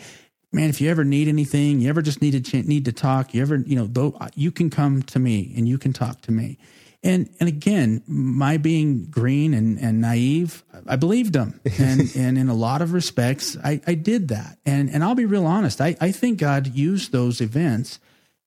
[0.51, 3.41] man, if you ever need anything, you ever just need to need to talk, you
[3.41, 6.31] ever, you know, though uh, you can come to me and you can talk to
[6.31, 6.57] me.
[7.01, 11.59] And and again, my being green and, and naive, I believed them.
[11.79, 14.57] And and in a lot of respects, I, I did that.
[14.65, 17.99] And and I'll be real honest, I, I think God used those events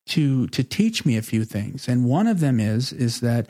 [0.06, 1.88] to to teach me a few things.
[1.88, 3.48] And one of them is is that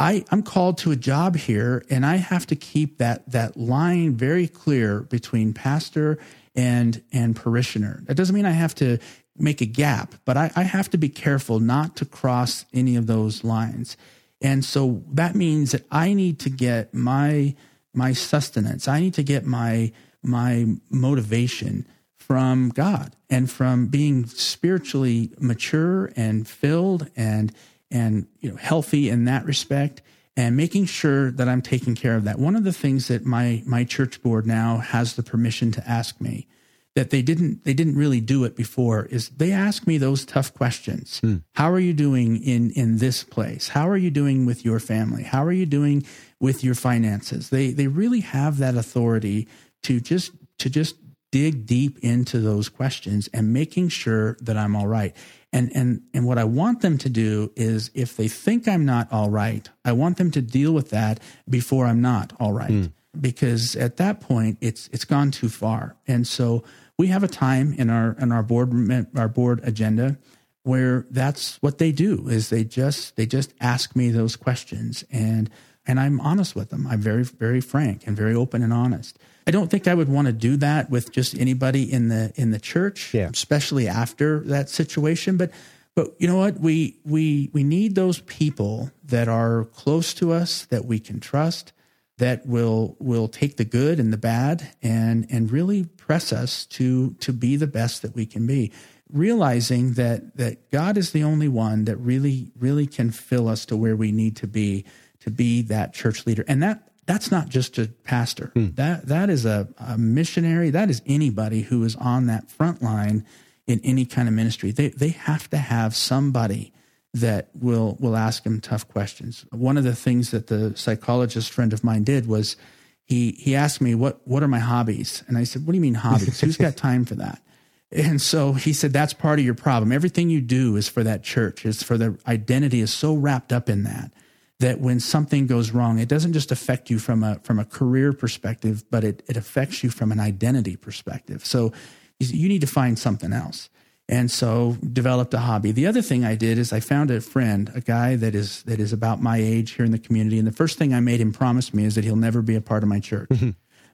[0.00, 4.16] I, I'm called to a job here and I have to keep that that line
[4.16, 6.18] very clear between pastor and
[6.54, 8.02] and and parishioner.
[8.06, 8.98] That doesn't mean I have to
[9.36, 13.06] make a gap, but I, I have to be careful not to cross any of
[13.06, 13.96] those lines.
[14.42, 17.54] And so that means that I need to get my
[17.92, 18.88] my sustenance.
[18.88, 21.86] I need to get my my motivation
[22.16, 27.52] from God and from being spiritually mature and filled and
[27.90, 30.02] and you know healthy in that respect
[30.36, 32.38] and making sure that I'm taking care of that.
[32.38, 36.20] One of the things that my my church board now has the permission to ask
[36.20, 36.46] me
[36.94, 40.52] that they didn't they didn't really do it before is they ask me those tough
[40.54, 41.20] questions.
[41.20, 41.38] Hmm.
[41.54, 43.68] How are you doing in in this place?
[43.68, 45.22] How are you doing with your family?
[45.22, 46.04] How are you doing
[46.40, 47.50] with your finances?
[47.50, 49.48] They they really have that authority
[49.84, 50.96] to just to just
[51.32, 55.14] dig deep into those questions and making sure that I'm all right.
[55.52, 59.12] And and and what I want them to do is if they think I'm not
[59.12, 62.70] all right, I want them to deal with that before I'm not all right.
[62.70, 62.92] Mm.
[63.20, 65.96] Because at that point it's it's gone too far.
[66.06, 66.62] And so
[66.96, 68.72] we have a time in our in our board
[69.16, 70.18] our board agenda
[70.62, 75.50] where that's what they do is they just they just ask me those questions and
[75.86, 76.86] and I'm honest with them.
[76.86, 79.18] I'm very very frank and very open and honest.
[79.50, 82.52] I don't think I would want to do that with just anybody in the in
[82.52, 83.30] the church, yeah.
[83.32, 85.36] especially after that situation.
[85.36, 85.50] But
[85.96, 86.60] but you know what?
[86.60, 91.72] We we we need those people that are close to us that we can trust
[92.18, 97.14] that will will take the good and the bad and and really press us to
[97.14, 98.70] to be the best that we can be
[99.12, 103.76] realizing that that God is the only one that really really can fill us to
[103.76, 104.84] where we need to be
[105.18, 108.68] to be that church leader and that that's not just a pastor hmm.
[108.74, 113.26] that that is a, a missionary that is anybody who is on that front line
[113.66, 116.72] in any kind of ministry they they have to have somebody
[117.14, 119.44] that will will ask him tough questions.
[119.50, 122.56] One of the things that the psychologist friend of mine did was
[123.04, 125.82] he he asked me what what are my hobbies, and I said, "What do you
[125.82, 126.40] mean hobbies?
[126.40, 127.42] Who's got time for that?"
[127.90, 129.90] And so he said, "That's part of your problem.
[129.90, 131.66] Everything you do is for that church.
[131.66, 134.12] Is for the identity is so wrapped up in that."
[134.60, 138.12] That when something goes wrong, it doesn't just affect you from a from a career
[138.12, 141.44] perspective, but it, it affects you from an identity perspective.
[141.44, 141.72] So
[142.18, 143.70] you need to find something else
[144.08, 145.72] and so developed a hobby.
[145.72, 148.80] The other thing I did is I found a friend, a guy that is that
[148.80, 151.32] is about my age here in the community, and the first thing I made him
[151.32, 153.30] promise me is that he'll never be a part of my church.
[153.30, 153.50] Mm-hmm.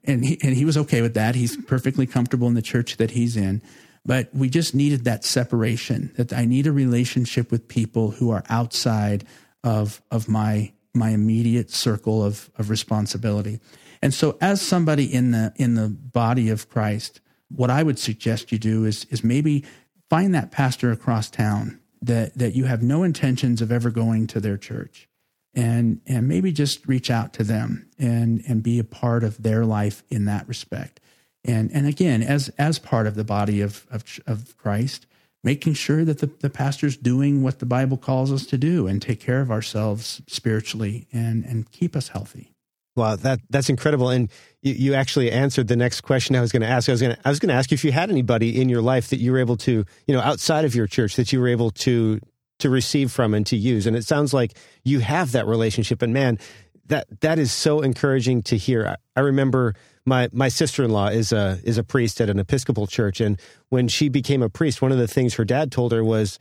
[0.08, 1.34] And he, and he was okay with that.
[1.34, 3.60] He's perfectly comfortable in the church that he's in.
[4.04, 6.12] But we just needed that separation.
[6.16, 9.24] That I need a relationship with people who are outside
[9.64, 13.60] of of my my immediate circle of of responsibility.
[14.02, 18.52] And so as somebody in the in the body of Christ, what I would suggest
[18.52, 19.64] you do is is maybe
[20.08, 24.40] find that pastor across town that that you have no intentions of ever going to
[24.40, 25.08] their church
[25.54, 29.64] and and maybe just reach out to them and and be a part of their
[29.64, 31.00] life in that respect
[31.44, 35.06] and and again as as part of the body of of, of Christ
[35.46, 39.00] making sure that the, the pastor's doing what the Bible calls us to do and
[39.00, 42.52] take care of ourselves spiritually and and keep us healthy
[42.96, 44.08] Wow, that that's incredible.
[44.08, 44.30] And
[44.62, 46.88] you, you actually answered the next question I was going to ask.
[46.88, 48.70] I was going to I was going to ask you if you had anybody in
[48.70, 51.40] your life that you were able to, you know, outside of your church that you
[51.40, 52.18] were able to
[52.58, 53.86] to receive from and to use.
[53.86, 56.00] And it sounds like you have that relationship.
[56.00, 56.38] And man,
[56.86, 58.86] that that is so encouraging to hear.
[58.86, 59.74] I, I remember
[60.06, 63.38] my my sister in law is a is a priest at an Episcopal church, and
[63.68, 66.38] when she became a priest, one of the things her dad told her was,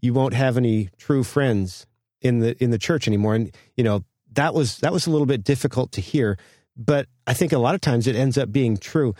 [0.00, 1.86] "You won't have any true friends
[2.20, 5.26] in the in the church anymore." And you know that was that was a little
[5.26, 6.36] bit difficult to hear,
[6.76, 9.14] but I think a lot of times it ends up being true.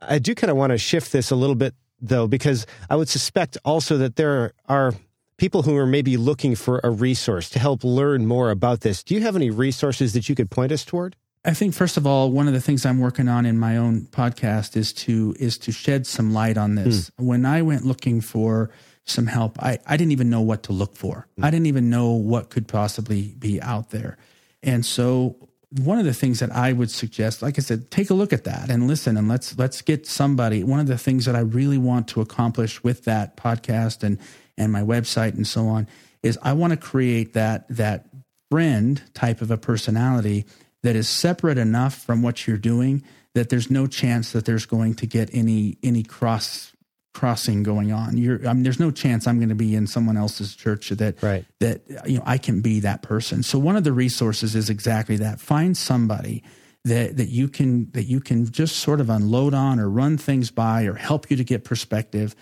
[0.00, 3.08] I do kind of want to shift this a little bit though, because I would
[3.08, 4.94] suspect also that there are
[5.38, 9.02] people who are maybe looking for a resource to help learn more about this.
[9.04, 11.16] Do you have any resources that you could point us toward?
[11.44, 14.02] I think first of all, one of the things I'm working on in my own
[14.02, 17.10] podcast is to is to shed some light on this.
[17.10, 17.24] Mm.
[17.24, 18.70] When I went looking for
[19.04, 21.26] some help, I, I didn't even know what to look for.
[21.38, 21.44] Mm.
[21.44, 24.18] I didn't even know what could possibly be out there.
[24.62, 25.48] And so
[25.80, 28.44] one of the things that I would suggest, like I said, take a look at
[28.44, 30.62] that and listen and let's let's get somebody.
[30.62, 34.18] One of the things that I really want to accomplish with that podcast and
[34.56, 35.88] and my website and so on
[36.22, 38.06] is I want to create that that
[38.48, 40.44] friend type of a personality
[40.82, 43.02] that is separate enough from what you're doing
[43.34, 46.72] that there's no chance that there's going to get any any cross
[47.14, 48.16] crossing going on.
[48.16, 51.22] You're, I mean, there's no chance I'm going to be in someone else's church that
[51.22, 51.44] right.
[51.60, 53.42] that you know I can be that person.
[53.42, 55.40] So one of the resources is exactly that.
[55.40, 56.42] Find somebody
[56.84, 60.50] that that you can that you can just sort of unload on or run things
[60.50, 62.34] by or help you to get perspective.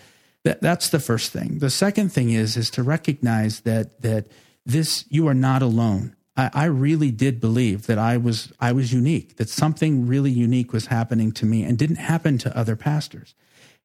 [0.43, 1.59] That that's the first thing.
[1.59, 4.27] The second thing is is to recognize that that
[4.65, 6.15] this you are not alone.
[6.37, 10.73] I, I really did believe that I was I was unique, that something really unique
[10.73, 13.35] was happening to me and didn't happen to other pastors.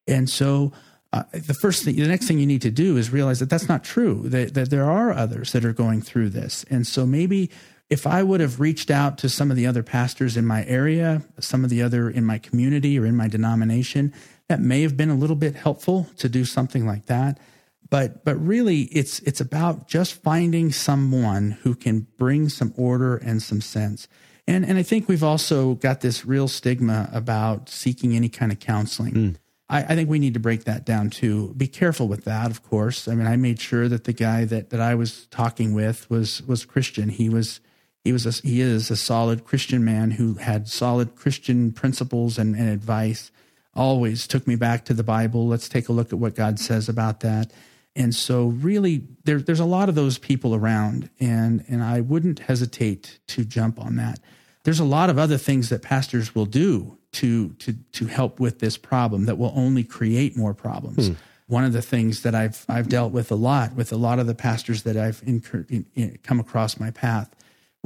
[0.07, 0.73] And so
[1.13, 3.69] uh, the first thing, the next thing you need to do is realize that that's
[3.69, 4.29] not true.
[4.29, 7.51] That that there are others that are going through this, and so maybe
[7.89, 11.23] if I would have reached out to some of the other pastors in my area,
[11.39, 14.13] some of the other in my community or in my denomination,
[14.49, 17.39] that may have been a little bit helpful to do something like that.
[17.89, 23.43] But but really it's it's about just finding someone who can bring some order and
[23.43, 24.09] some sense.
[24.47, 28.61] And and I think we've also got this real stigma about seeking any kind of
[28.61, 29.15] counseling.
[29.15, 29.37] Mm.
[29.69, 31.53] I, I, think we need to break that down too.
[31.57, 33.09] Be careful with that, of course.
[33.09, 36.43] I mean, I made sure that the guy that, that I was talking with was
[36.43, 37.09] was Christian.
[37.09, 37.61] He was
[38.05, 42.55] he was a, he is a solid Christian man who had solid Christian principles and,
[42.55, 43.33] and advice.
[43.75, 45.49] Always took me back to the Bible.
[45.49, 47.51] Let's take a look at what God says about that.
[47.97, 52.41] And so, really, there, there's a lot of those people around, and and I wouldn't
[52.41, 54.21] hesitate to jump on that.
[54.65, 58.59] There's a lot of other things that pastors will do to to to help with
[58.59, 61.09] this problem that will only create more problems.
[61.09, 61.15] Hmm.
[61.49, 64.27] One of the things that I've I've dealt with a lot with a lot of
[64.27, 67.31] the pastors that I've incur- in, in, come across my path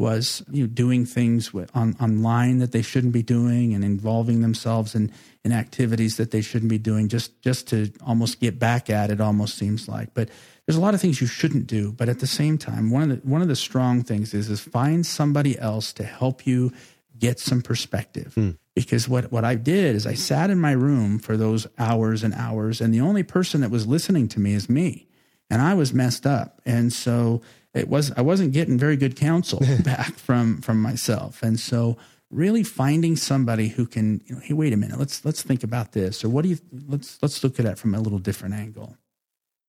[0.00, 4.94] was you know, doing things on online that they shouldn't be doing and involving themselves
[4.94, 5.12] in,
[5.44, 9.20] in activities that they shouldn't be doing just just to almost get back at it
[9.20, 10.14] almost seems like.
[10.14, 10.30] But
[10.66, 13.08] there's a lot of things you shouldn't do but at the same time one of
[13.10, 16.72] the one of the strong things is is find somebody else to help you
[17.18, 18.32] get some perspective.
[18.36, 18.56] Mm.
[18.74, 22.32] because what what I did is I sat in my room for those hours and
[22.32, 25.06] hours and the only person that was listening to me is me.
[25.52, 26.62] And I was messed up.
[26.64, 27.42] And so
[27.74, 31.96] it was I wasn't getting very good counsel back from from myself, and so
[32.30, 35.92] really finding somebody who can, you know, hey, wait a minute, let's let's think about
[35.92, 36.58] this, or what do you
[36.88, 38.96] let's let's look at it from a little different angle.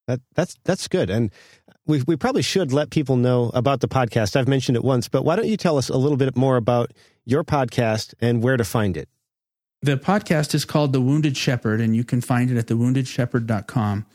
[0.07, 1.31] That that's that's good, and
[1.85, 4.35] we we probably should let people know about the podcast.
[4.35, 6.91] I've mentioned it once, but why don't you tell us a little bit more about
[7.25, 9.09] your podcast and where to find it?
[9.83, 14.05] The podcast is called The Wounded Shepherd, and you can find it at thewoundedshepherd.com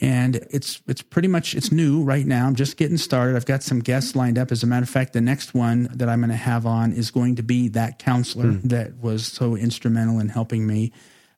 [0.00, 2.46] and it's it's pretty much it's new right now.
[2.46, 3.36] I'm just getting started.
[3.36, 4.50] I've got some guests lined up.
[4.50, 7.10] As a matter of fact, the next one that I'm going to have on is
[7.10, 8.62] going to be that counselor mm.
[8.64, 10.92] that was so instrumental in helping me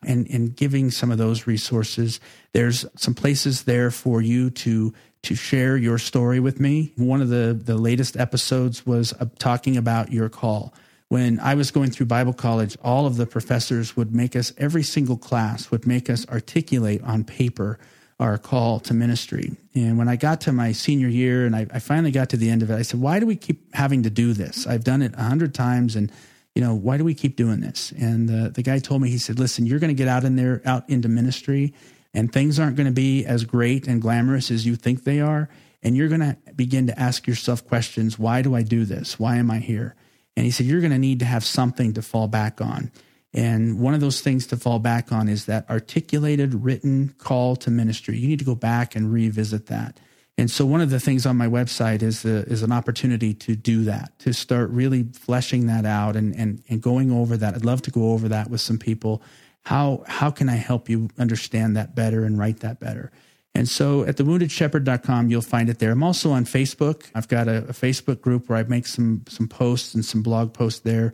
[0.04, 2.20] and and giving some of those resources.
[2.52, 6.92] There's some places there for you to to share your story with me.
[6.96, 10.72] One of the the latest episodes was uh, talking about your call.
[11.08, 14.82] When I was going through Bible college, all of the professors would make us every
[14.82, 17.78] single class would make us articulate on paper
[18.20, 19.56] our call to ministry.
[19.74, 22.50] And when I got to my senior year and I, I, finally got to the
[22.50, 24.66] end of it, I said, why do we keep having to do this?
[24.66, 26.12] I've done it a hundred times and
[26.54, 27.92] you know, why do we keep doing this?
[27.92, 30.36] And the, the guy told me, he said, listen, you're going to get out in
[30.36, 31.72] there, out into ministry
[32.14, 35.48] and things aren't going to be as great and glamorous as you think they are.
[35.82, 38.18] And you're going to begin to ask yourself questions.
[38.18, 39.18] Why do I do this?
[39.18, 39.96] Why am I here?
[40.36, 42.92] And he said, you're going to need to have something to fall back on.
[43.34, 47.70] And one of those things to fall back on is that articulated written call to
[47.70, 48.18] ministry.
[48.18, 49.98] You need to go back and revisit that.
[50.38, 53.84] And so one of the things on my website is is an opportunity to do
[53.84, 57.54] that, to start really fleshing that out and, and, and going over that.
[57.54, 59.22] I'd love to go over that with some people.
[59.64, 63.12] How, how can I help you understand that better and write that better?
[63.54, 65.92] And so at thewoundedshepherd.com, you'll find it there.
[65.92, 67.10] I'm also on Facebook.
[67.14, 70.54] I've got a, a Facebook group where I make some, some posts and some blog
[70.54, 71.12] posts there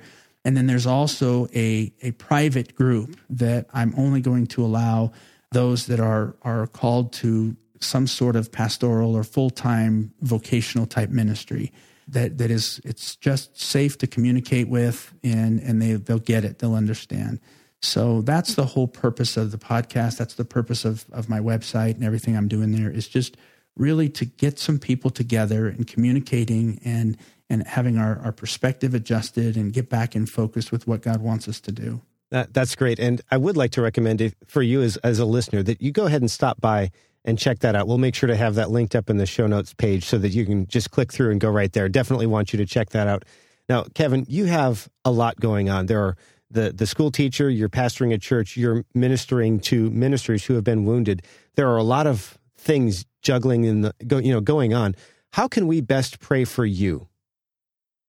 [0.49, 5.13] and then there's also a, a private group that I'm only going to allow
[5.53, 11.11] those that are, are called to some sort of pastoral or full time vocational type
[11.11, 11.71] ministry.
[12.09, 16.61] That, that is, it's just safe to communicate with and, and they, they'll get it,
[16.61, 17.41] they'll understand.
[17.83, 20.17] So that's the whole purpose of the podcast.
[20.17, 23.37] That's the purpose of, of my website and everything I'm doing there is just
[23.77, 27.19] really to get some people together and communicating and
[27.51, 31.49] and having our, our perspective adjusted and get back in focus with what God wants
[31.49, 32.03] us to do.
[32.31, 32.99] That, that's great.
[32.99, 36.07] And I would like to recommend for you as, as a listener that you go
[36.07, 36.91] ahead and stop by
[37.25, 37.87] and check that out.
[37.87, 40.31] We'll make sure to have that linked up in the show notes page so that
[40.31, 41.89] you can just click through and go right there.
[41.89, 43.25] Definitely want you to check that out.
[43.69, 45.87] Now, Kevin, you have a lot going on.
[45.87, 46.17] There are
[46.51, 50.85] the, the school teacher, you're pastoring a church, you're ministering to ministers who have been
[50.85, 51.23] wounded.
[51.55, 54.95] There are a lot of things juggling in the, you know, going on.
[55.33, 57.09] How can we best pray for you?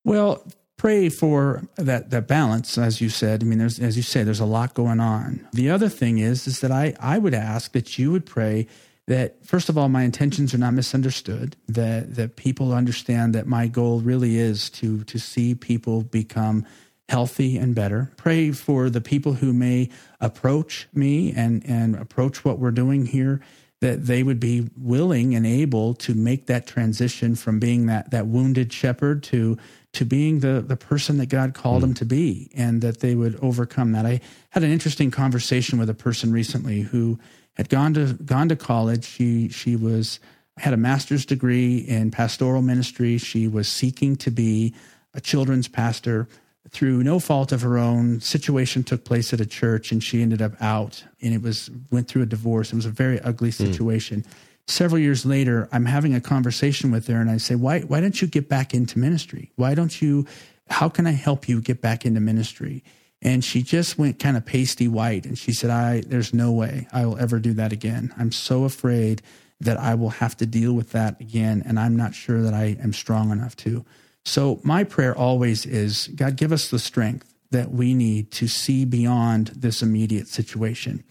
[0.04, 0.44] Well,
[0.76, 3.42] pray for that that balance, as you said.
[3.42, 5.46] I mean, there's as you say, there's a lot going on.
[5.52, 8.66] The other thing is, is that I I would ask that you would pray
[9.06, 11.56] that first of all, my intentions are not misunderstood.
[11.68, 16.64] That that people understand that my goal really is to to see people become
[17.10, 18.10] healthy and better.
[18.16, 19.90] Pray for the people who may
[20.20, 23.42] approach me and and approach what we're doing here
[23.80, 28.26] that they would be willing and able to make that transition from being that that
[28.26, 29.56] wounded shepherd to
[29.92, 31.86] to being the the person that God called mm.
[31.86, 34.06] them to be and that they would overcome that.
[34.06, 34.20] I
[34.50, 37.18] had an interesting conversation with a person recently who
[37.54, 39.04] had gone to gone to college.
[39.04, 40.20] She she was
[40.58, 43.16] had a master's degree in pastoral ministry.
[43.18, 44.74] She was seeking to be
[45.14, 46.28] a children's pastor.
[46.72, 50.40] Through no fault of her own, situation took place at a church, and she ended
[50.40, 51.04] up out.
[51.20, 52.72] And it was went through a divorce.
[52.72, 53.64] It was a very ugly hmm.
[53.64, 54.22] situation.
[54.22, 54.26] Mm.
[54.66, 58.22] Several years later, I'm having a conversation with her, and I say, "Why why don't
[58.22, 59.50] you get back into ministry?
[59.56, 60.26] Why don't you?
[60.68, 62.84] How can I help you get back into ministry?"
[63.22, 66.86] And she just went kind of pasty white, and she said, "I there's no way
[66.92, 68.14] I will ever do that again.
[68.16, 69.22] I'm so afraid."
[69.60, 72.76] that I will have to deal with that again, and I'm not sure that I
[72.82, 73.84] am strong enough to.
[74.24, 78.84] So, my prayer always is God, give us the strength that we need to see
[78.84, 81.02] beyond this immediate situation.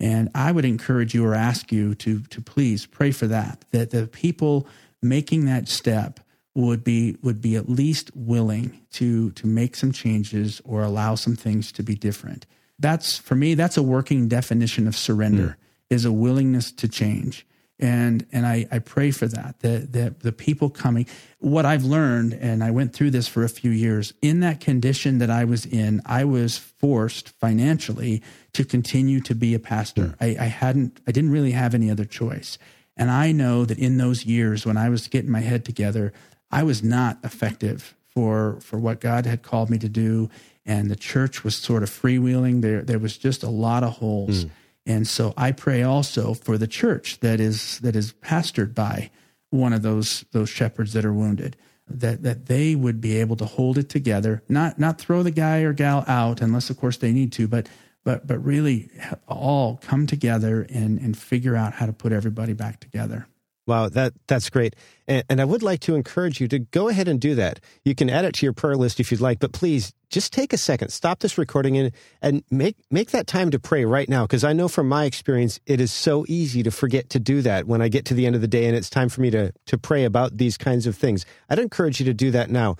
[0.00, 3.90] And I would encourage you or ask you to, to please pray for that, that
[3.90, 4.66] the people
[5.02, 6.20] making that step
[6.56, 11.34] would be would be at least willing to to make some changes or allow some
[11.34, 12.46] things to be different.
[12.78, 15.56] That's for me, that's a working definition of surrender, mm.
[15.90, 17.46] is a willingness to change
[17.78, 21.06] and and I, I pray for that that the, the people coming
[21.38, 25.18] what i've learned and i went through this for a few years in that condition
[25.18, 28.22] that i was in i was forced financially
[28.52, 30.14] to continue to be a pastor.
[30.20, 30.38] Mm.
[30.38, 32.58] I, I hadn't i didn't really have any other choice.
[32.96, 36.12] And i know that in those years when i was getting my head together
[36.50, 40.30] i was not effective for for what god had called me to do.
[40.66, 42.62] And the church was sort of freewheeling.
[42.62, 44.46] There there was just a lot of holes.
[44.46, 44.50] Mm
[44.86, 49.10] and so I pray also for the church that is that is pastored by
[49.50, 51.56] one of those those shepherds that are wounded
[51.86, 55.60] that that they would be able to hold it together not not throw the guy
[55.60, 57.68] or gal out unless of course they need to but
[58.04, 58.90] but but really
[59.28, 63.26] all come together and and figure out how to put everybody back together
[63.66, 64.76] Wow, that that's great.
[65.08, 67.60] And, and, I would like to encourage you to go ahead and do that.
[67.82, 70.52] You can add it to your prayer list if you'd like, but please just take
[70.52, 71.92] a second, stop this recording and
[72.22, 75.58] and make make that time to pray right now because I know from my experience
[75.66, 78.36] it is so easy to forget to do that when I get to the end
[78.36, 80.96] of the day and it's time for me to to pray about these kinds of
[80.96, 81.26] things.
[81.50, 82.76] I'd encourage you to do that now.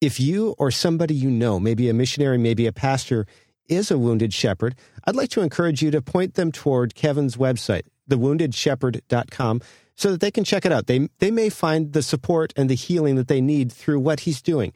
[0.00, 3.26] If you or somebody you know, maybe a missionary, maybe a pastor,
[3.68, 4.74] is a wounded shepherd,
[5.04, 9.60] I'd like to encourage you to point them toward Kevin's website, thewoundedshepherd.com
[9.94, 10.88] so that they can check it out.
[10.88, 14.42] They, they may find the support and the healing that they need through what he's
[14.42, 14.72] doing.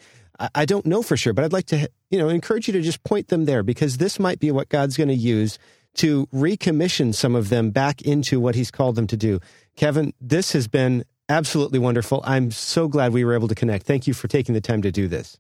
[0.54, 3.02] I, don't know for sure, but I'd like to, you know, encourage you to just
[3.04, 5.58] point them there because this might be what God's going to use
[5.94, 9.40] to recommission some of them back into what he's called them to do.
[9.76, 12.22] Kevin, this has been absolutely wonderful.
[12.24, 13.86] I'm so glad we were able to connect.
[13.86, 15.38] Thank you for taking the time to do this.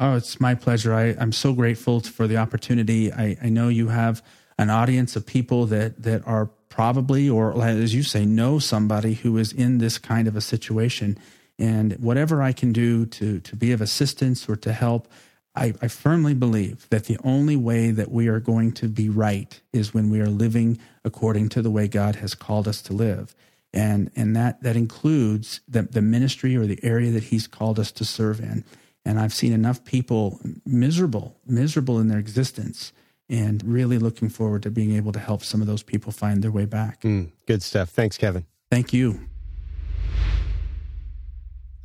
[0.00, 0.94] Oh, it's my pleasure.
[0.94, 3.12] I, am so grateful for the opportunity.
[3.12, 4.22] I, I know you have
[4.56, 9.36] an audience of people that that are probably, or as you say, know somebody who
[9.36, 11.18] is in this kind of a situation.
[11.58, 15.08] And whatever I can do to, to be of assistance or to help,
[15.54, 19.60] I, I firmly believe that the only way that we are going to be right
[19.72, 23.34] is when we are living according to the way God has called us to live.
[23.72, 27.90] And, and that, that includes the, the ministry or the area that He's called us
[27.92, 28.64] to serve in.
[29.04, 32.92] And I've seen enough people miserable, miserable in their existence
[33.28, 36.50] and really looking forward to being able to help some of those people find their
[36.50, 37.02] way back.
[37.02, 37.90] Mm, good stuff.
[37.90, 38.46] Thanks, Kevin.
[38.70, 39.20] Thank you.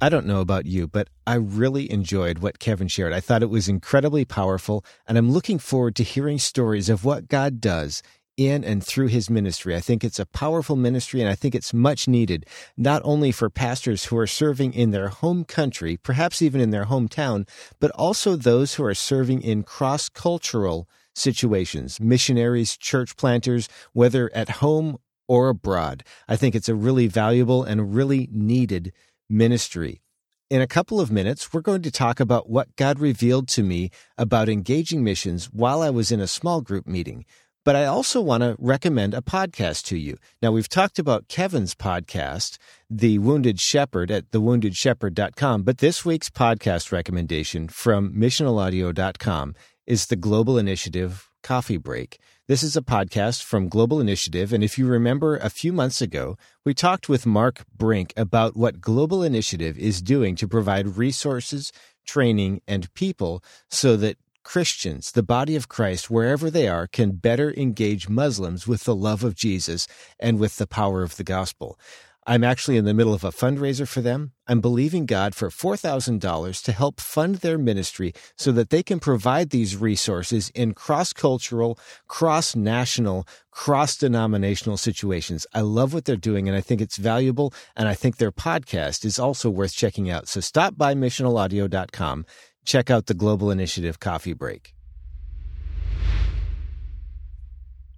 [0.03, 3.13] I don't know about you, but I really enjoyed what Kevin shared.
[3.13, 7.29] I thought it was incredibly powerful, and I'm looking forward to hearing stories of what
[7.29, 8.03] God does
[8.35, 9.77] in and through his ministry.
[9.77, 12.45] I think it's a powerful ministry and I think it's much needed,
[12.75, 16.87] not only for pastors who are serving in their home country, perhaps even in their
[16.87, 17.47] hometown,
[17.79, 20.85] but also those who are serving in cross cultural
[21.15, 24.97] situations, missionaries, church planters, whether at home
[25.29, 26.03] or abroad.
[26.27, 28.91] I think it's a really valuable and really needed
[29.29, 30.01] ministry.
[30.49, 33.89] In a couple of minutes, we're going to talk about what God revealed to me
[34.17, 37.25] about engaging missions while I was in a small group meeting.
[37.65, 40.17] But I also want to recommend a podcast to you.
[40.41, 42.57] Now, we've talked about Kevin's podcast,
[42.89, 49.55] The Wounded Shepherd, at thewoundedshepherd.com, but this week's podcast recommendation from missionalaudio.com
[49.87, 52.19] is the Global Initiative Coffee Break.
[52.45, 56.35] This is a podcast from Global Initiative, and if you remember a few months ago,
[56.65, 61.71] we talked with Mark Brink about what Global Initiative is doing to provide resources,
[62.05, 67.53] training, and people so that Christians, the body of Christ, wherever they are, can better
[67.53, 69.87] engage Muslims with the love of Jesus
[70.19, 71.79] and with the power of the gospel.
[72.25, 74.31] I'm actually in the middle of a fundraiser for them.
[74.47, 79.49] I'm believing God for $4,000 to help fund their ministry so that they can provide
[79.49, 85.45] these resources in cross cultural, cross national, cross denominational situations.
[85.53, 87.53] I love what they're doing and I think it's valuable.
[87.75, 90.27] And I think their podcast is also worth checking out.
[90.29, 92.25] So stop by missionalaudio.com.
[92.65, 94.73] Check out the Global Initiative Coffee Break.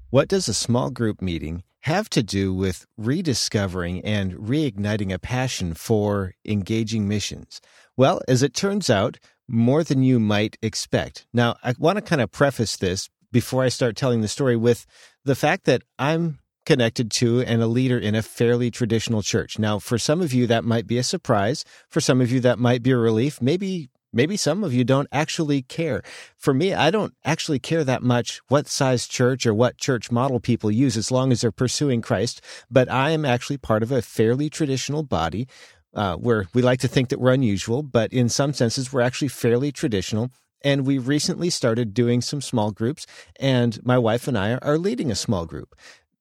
[0.10, 5.76] What does a small group meeting have to do with rediscovering and reigniting a passion
[5.76, 7.62] for engaging missions.
[7.96, 11.28] Well, as it turns out, more than you might expect.
[11.32, 14.88] Now, I want to kind of preface this before I start telling the story with
[15.26, 19.60] the fact that I'm connected to and a leader in a fairly traditional church.
[19.60, 21.64] Now, for some of you, that might be a surprise.
[21.88, 23.40] For some of you, that might be a relief.
[23.44, 26.02] Maybe maybe some of you don't actually care.
[26.38, 30.40] For me, I don't actually care that much what size church or what church model
[30.40, 32.42] people use as long as they're pursuing Christ.
[32.72, 35.48] But I am actually part of a fairly traditional body
[35.94, 39.28] uh, where we like to think that we're unusual, but in some senses, we're actually
[39.28, 40.32] fairly traditional.
[40.64, 43.06] And we recently started doing some small groups,
[43.40, 45.76] and my wife and I are leading a small group.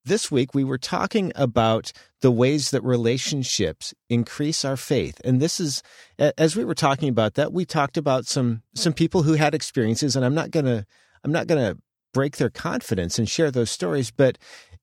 [0.07, 1.91] This week, we were talking about
[2.21, 5.19] the ways that relationships increase our faith.
[5.25, 5.83] And this is,
[6.19, 10.15] as we were talking about that, we talked about some, some people who had experiences,
[10.15, 10.85] and I'm not going to,
[11.25, 11.81] I'm not going to
[12.13, 14.37] break their confidence and share those stories, but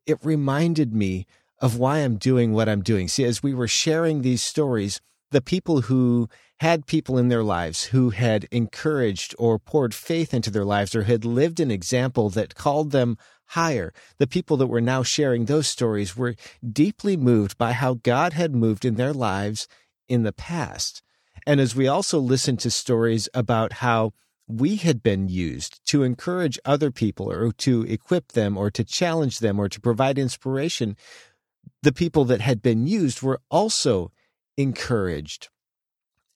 [0.08, 1.28] it reminded me
[1.60, 3.08] of why I'm doing what I'm doing.
[3.08, 6.30] See, as we were sharing these stories, the people who
[6.62, 11.04] had people in their lives who had encouraged or poured faith into their lives or
[11.04, 13.18] had lived an example that called them
[13.52, 13.93] higher.
[14.18, 16.36] The people that were now sharing those stories were
[16.66, 19.68] deeply moved by how God had moved in their lives
[20.08, 21.02] in the past.
[21.45, 24.14] And as we also listened to stories about how
[24.47, 29.39] we had been used to encourage other people or to equip them or to challenge
[29.39, 30.95] them or to provide inspiration,
[31.82, 34.12] the people that had been used were also
[34.58, 35.49] encouraged.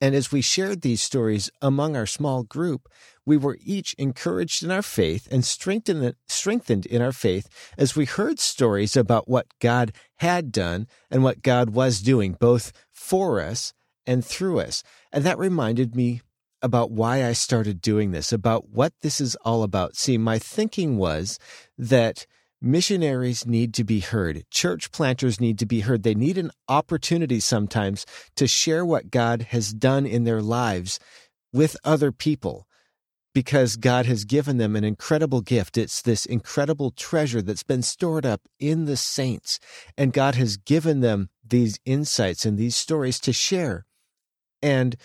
[0.05, 2.87] And as we shared these stories among our small group,
[3.25, 8.37] we were each encouraged in our faith and strengthened, in our faith as we heard
[8.37, 13.73] stories about what God had done and what God was doing, both for us
[14.05, 14.83] and through us.
[15.11, 16.21] And that reminded me
[16.61, 19.95] about why I started doing this, about what this is all about.
[19.95, 21.39] See, my thinking was
[21.79, 22.27] that
[22.61, 24.45] missionaries need to be heard.
[24.49, 26.03] Church planters need to be heard.
[26.03, 30.99] They need an opportunity sometimes to share what God has done in their lives
[31.53, 32.67] with other people
[33.35, 35.77] because God has given them an incredible gift.
[35.77, 39.59] It's this incredible treasure that's been stored up in the saints.
[39.97, 43.85] And God has given them these insights and these stories to share.
[44.61, 44.95] And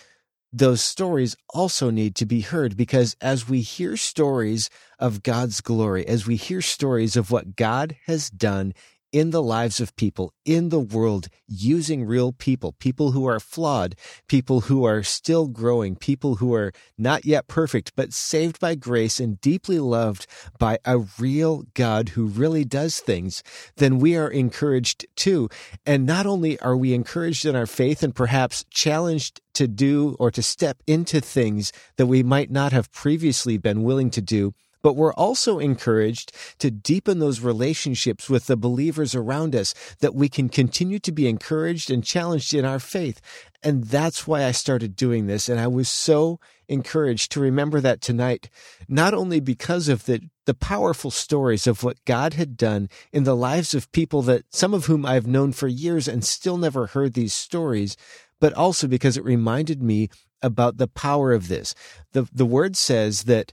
[0.53, 6.07] those stories also need to be heard because as we hear stories of God's glory,
[6.07, 8.73] as we hear stories of what God has done
[9.13, 13.95] in the lives of people in the world using real people, people who are flawed,
[14.29, 19.21] people who are still growing, people who are not yet perfect, but saved by grace
[19.21, 20.27] and deeply loved
[20.59, 23.43] by a real God who really does things,
[23.77, 25.49] then we are encouraged too.
[25.87, 30.31] And not only are we encouraged in our faith and perhaps challenged to do or
[30.31, 34.95] to step into things that we might not have previously been willing to do, but
[34.95, 40.49] we're also encouraged to deepen those relationships with the believers around us that we can
[40.49, 43.21] continue to be encouraged and challenged in our faith.
[43.63, 45.49] And that's why I started doing this.
[45.49, 48.49] And I was so encouraged to remember that tonight,
[48.89, 53.37] not only because of the, the powerful stories of what God had done in the
[53.37, 57.15] lives of people that some of whom I've known for years and still never heard
[57.15, 57.97] these stories,
[58.41, 60.09] but also because it reminded me
[60.43, 61.75] about the power of this.
[62.13, 63.53] The, the word says that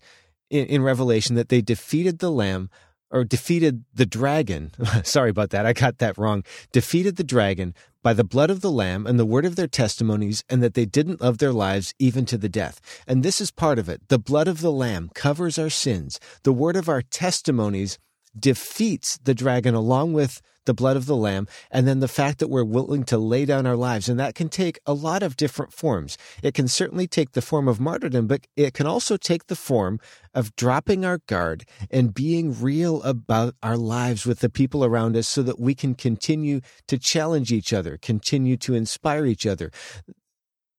[0.50, 2.70] in, in Revelation that they defeated the Lamb
[3.10, 4.72] or defeated the dragon.
[5.04, 5.66] Sorry about that.
[5.66, 6.44] I got that wrong.
[6.72, 7.74] Defeated the dragon
[8.04, 10.86] by the blood of the Lamb and the word of their testimonies, and that they
[10.86, 12.80] didn't love their lives even to the death.
[13.08, 14.08] And this is part of it.
[14.08, 16.20] The blood of the Lamb covers our sins.
[16.44, 17.98] The word of our testimonies
[18.40, 22.50] defeats the dragon along with the blood of the Lamb, and then the fact that
[22.50, 24.08] we're willing to lay down our lives.
[24.08, 26.18] And that can take a lot of different forms.
[26.44, 30.00] It can certainly take the form of martyrdom, but it can also take the form
[30.36, 35.28] of dropping our guard and being real about our lives with the people around us
[35.28, 39.72] so that we can continue to challenge each other, continue to inspire each other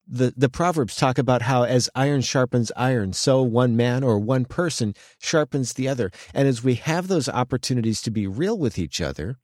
[0.08, 4.44] the, the Proverbs talk about how as iron sharpens iron, so one man or one
[4.44, 6.10] person sharpens the other.
[6.32, 9.36] And as we have those opportunities to be real with each other,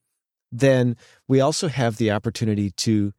[0.51, 0.97] then
[1.29, 3.13] we also have the opportunity to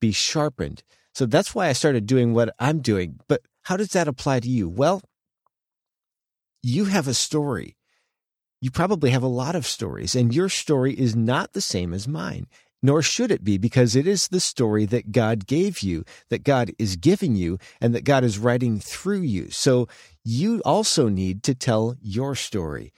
[0.00, 0.82] be sharpened.
[1.14, 3.18] So that's why I started doing what I'm doing.
[3.28, 4.68] But how does that apply to you?
[4.68, 5.02] Well,
[6.62, 7.76] you have a story.
[8.60, 12.06] You probably have a lot of stories, and your story is not the same as
[12.06, 12.46] mine
[12.82, 16.72] nor should it be, because it is the story that God gave you, that God
[16.78, 19.50] is giving you, and that God is writing through you.
[19.50, 19.88] So
[20.24, 22.92] you also need to tell your story.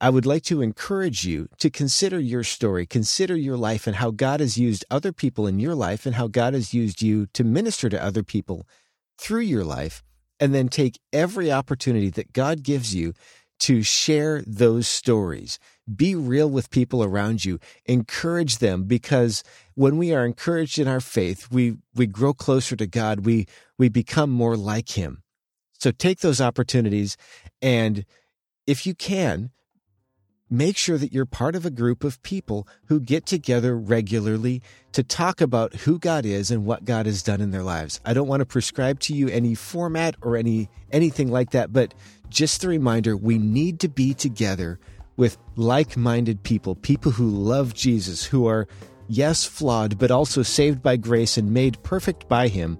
[0.00, 4.12] I would like to encourage you to consider your story, consider your life and how
[4.12, 7.42] God has used other people in your life and how God has used you to
[7.42, 8.66] minister to other people
[9.18, 10.04] through your life,
[10.38, 13.12] and then take every opportunity that God gives you
[13.58, 15.58] to share those stories
[15.94, 17.58] Be real with people around you.
[17.86, 19.42] Encourage them because
[19.74, 23.20] when we are encouraged in our faith, we, we grow closer to God.
[23.20, 23.46] We,
[23.78, 25.22] we become more like Him.
[25.78, 27.16] So take those opportunities
[27.62, 28.04] and
[28.66, 29.50] if you can,
[30.50, 34.62] make sure that you're part of a group of people who get together regularly
[34.92, 38.00] to talk about who God is and what God has done in their lives.
[38.04, 41.94] I don't want to prescribe to you any format or any anything like that, but
[42.28, 44.78] just a reminder, we need to be together
[45.18, 48.66] with like-minded people, people who love Jesus, who are
[49.08, 52.78] yes, flawed, but also saved by grace and made perfect by him.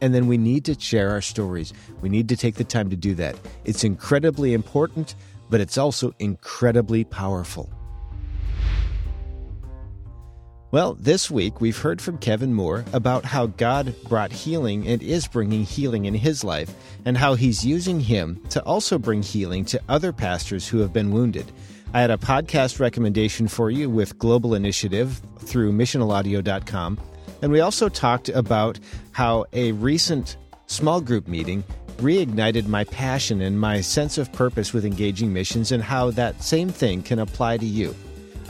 [0.00, 1.72] And then we need to share our stories.
[2.00, 3.34] We need to take the time to do that.
[3.64, 5.16] It's incredibly important
[5.50, 7.70] but it's also incredibly powerful.
[10.70, 15.26] Well, this week we've heard from Kevin Moore about how God brought healing and is
[15.26, 16.74] bringing healing in his life,
[17.06, 21.10] and how he's using him to also bring healing to other pastors who have been
[21.10, 21.50] wounded.
[21.94, 27.00] I had a podcast recommendation for you with Global Initiative through missionalaudio.com,
[27.40, 28.78] and we also talked about
[29.12, 30.36] how a recent
[30.66, 31.64] small group meeting
[31.96, 36.68] reignited my passion and my sense of purpose with engaging missions and how that same
[36.68, 37.94] thing can apply to you.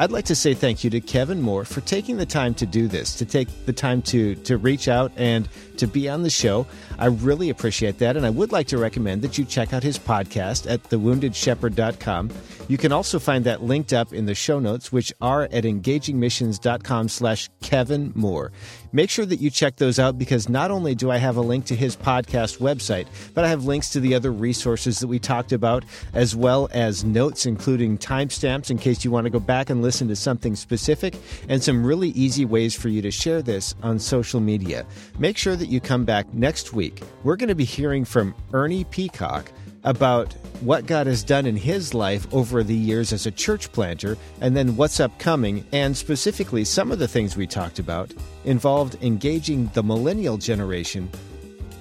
[0.00, 2.86] I'd like to say thank you to Kevin Moore for taking the time to do
[2.86, 6.66] this, to take the time to, to reach out and to be on the show.
[6.98, 8.16] I really appreciate that.
[8.16, 12.30] And I would like to recommend that you check out his podcast at thewoundedshepherd.com.
[12.68, 17.08] You can also find that linked up in the show notes, which are at engagingmissions.com
[17.08, 18.52] slash Kevin Moore.
[18.92, 21.66] Make sure that you check those out because not only do I have a link
[21.66, 25.52] to his podcast website, but I have links to the other resources that we talked
[25.52, 25.84] about,
[26.14, 30.08] as well as notes, including timestamps in case you want to go back and listen
[30.08, 31.14] to something specific,
[31.48, 34.86] and some really easy ways for you to share this on social media.
[35.18, 37.02] Make sure that you come back next week.
[37.24, 39.52] We're going to be hearing from Ernie Peacock
[39.88, 44.18] about what God has done in his life over the years as a church planter,
[44.42, 48.12] and then what's upcoming, and specifically some of the things we talked about
[48.44, 51.08] involved engaging the millennial generation,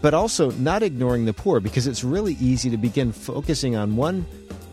[0.01, 4.25] but also not ignoring the poor, because it's really easy to begin focusing on one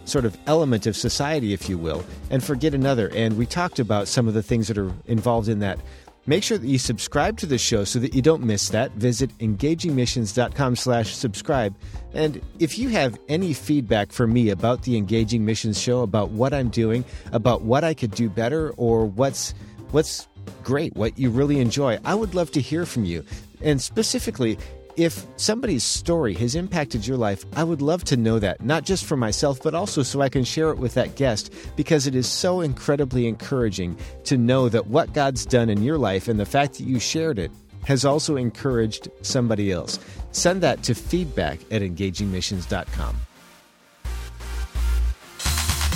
[0.04, 3.10] sort of element of society, if you will, and forget another.
[3.14, 5.80] And we talked about some of the things that are involved in that.
[6.26, 8.92] Make sure that you subscribe to the show so that you don't miss that.
[8.92, 11.74] Visit engagingmissions.com slash subscribe.
[12.14, 16.54] And if you have any feedback for me about the Engaging Missions show, about what
[16.54, 19.52] I'm doing, about what I could do better, or what's
[19.90, 20.26] what's
[20.62, 23.24] great, what you really enjoy, I would love to hear from you.
[23.60, 24.58] And specifically,
[24.96, 29.04] if somebody's story has impacted your life, I would love to know that, not just
[29.04, 32.28] for myself, but also so I can share it with that guest, because it is
[32.28, 36.74] so incredibly encouraging to know that what God's done in your life and the fact
[36.74, 37.50] that you shared it
[37.84, 39.98] has also encouraged somebody else.
[40.30, 43.16] Send that to feedback at engagingmissions.com.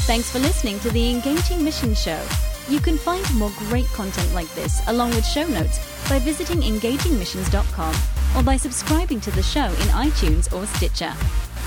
[0.06, 2.22] Thanks for listening to the Engaging Mission Show.
[2.68, 5.78] You can find more great content like this, along with show notes,
[6.08, 7.94] by visiting engagingmissions.com
[8.36, 11.12] or by subscribing to the show in iTunes or Stitcher.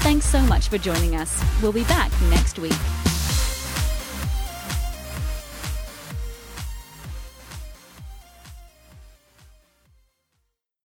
[0.02, 1.44] Thanks so much for joining us.
[1.62, 2.74] We'll be back next week.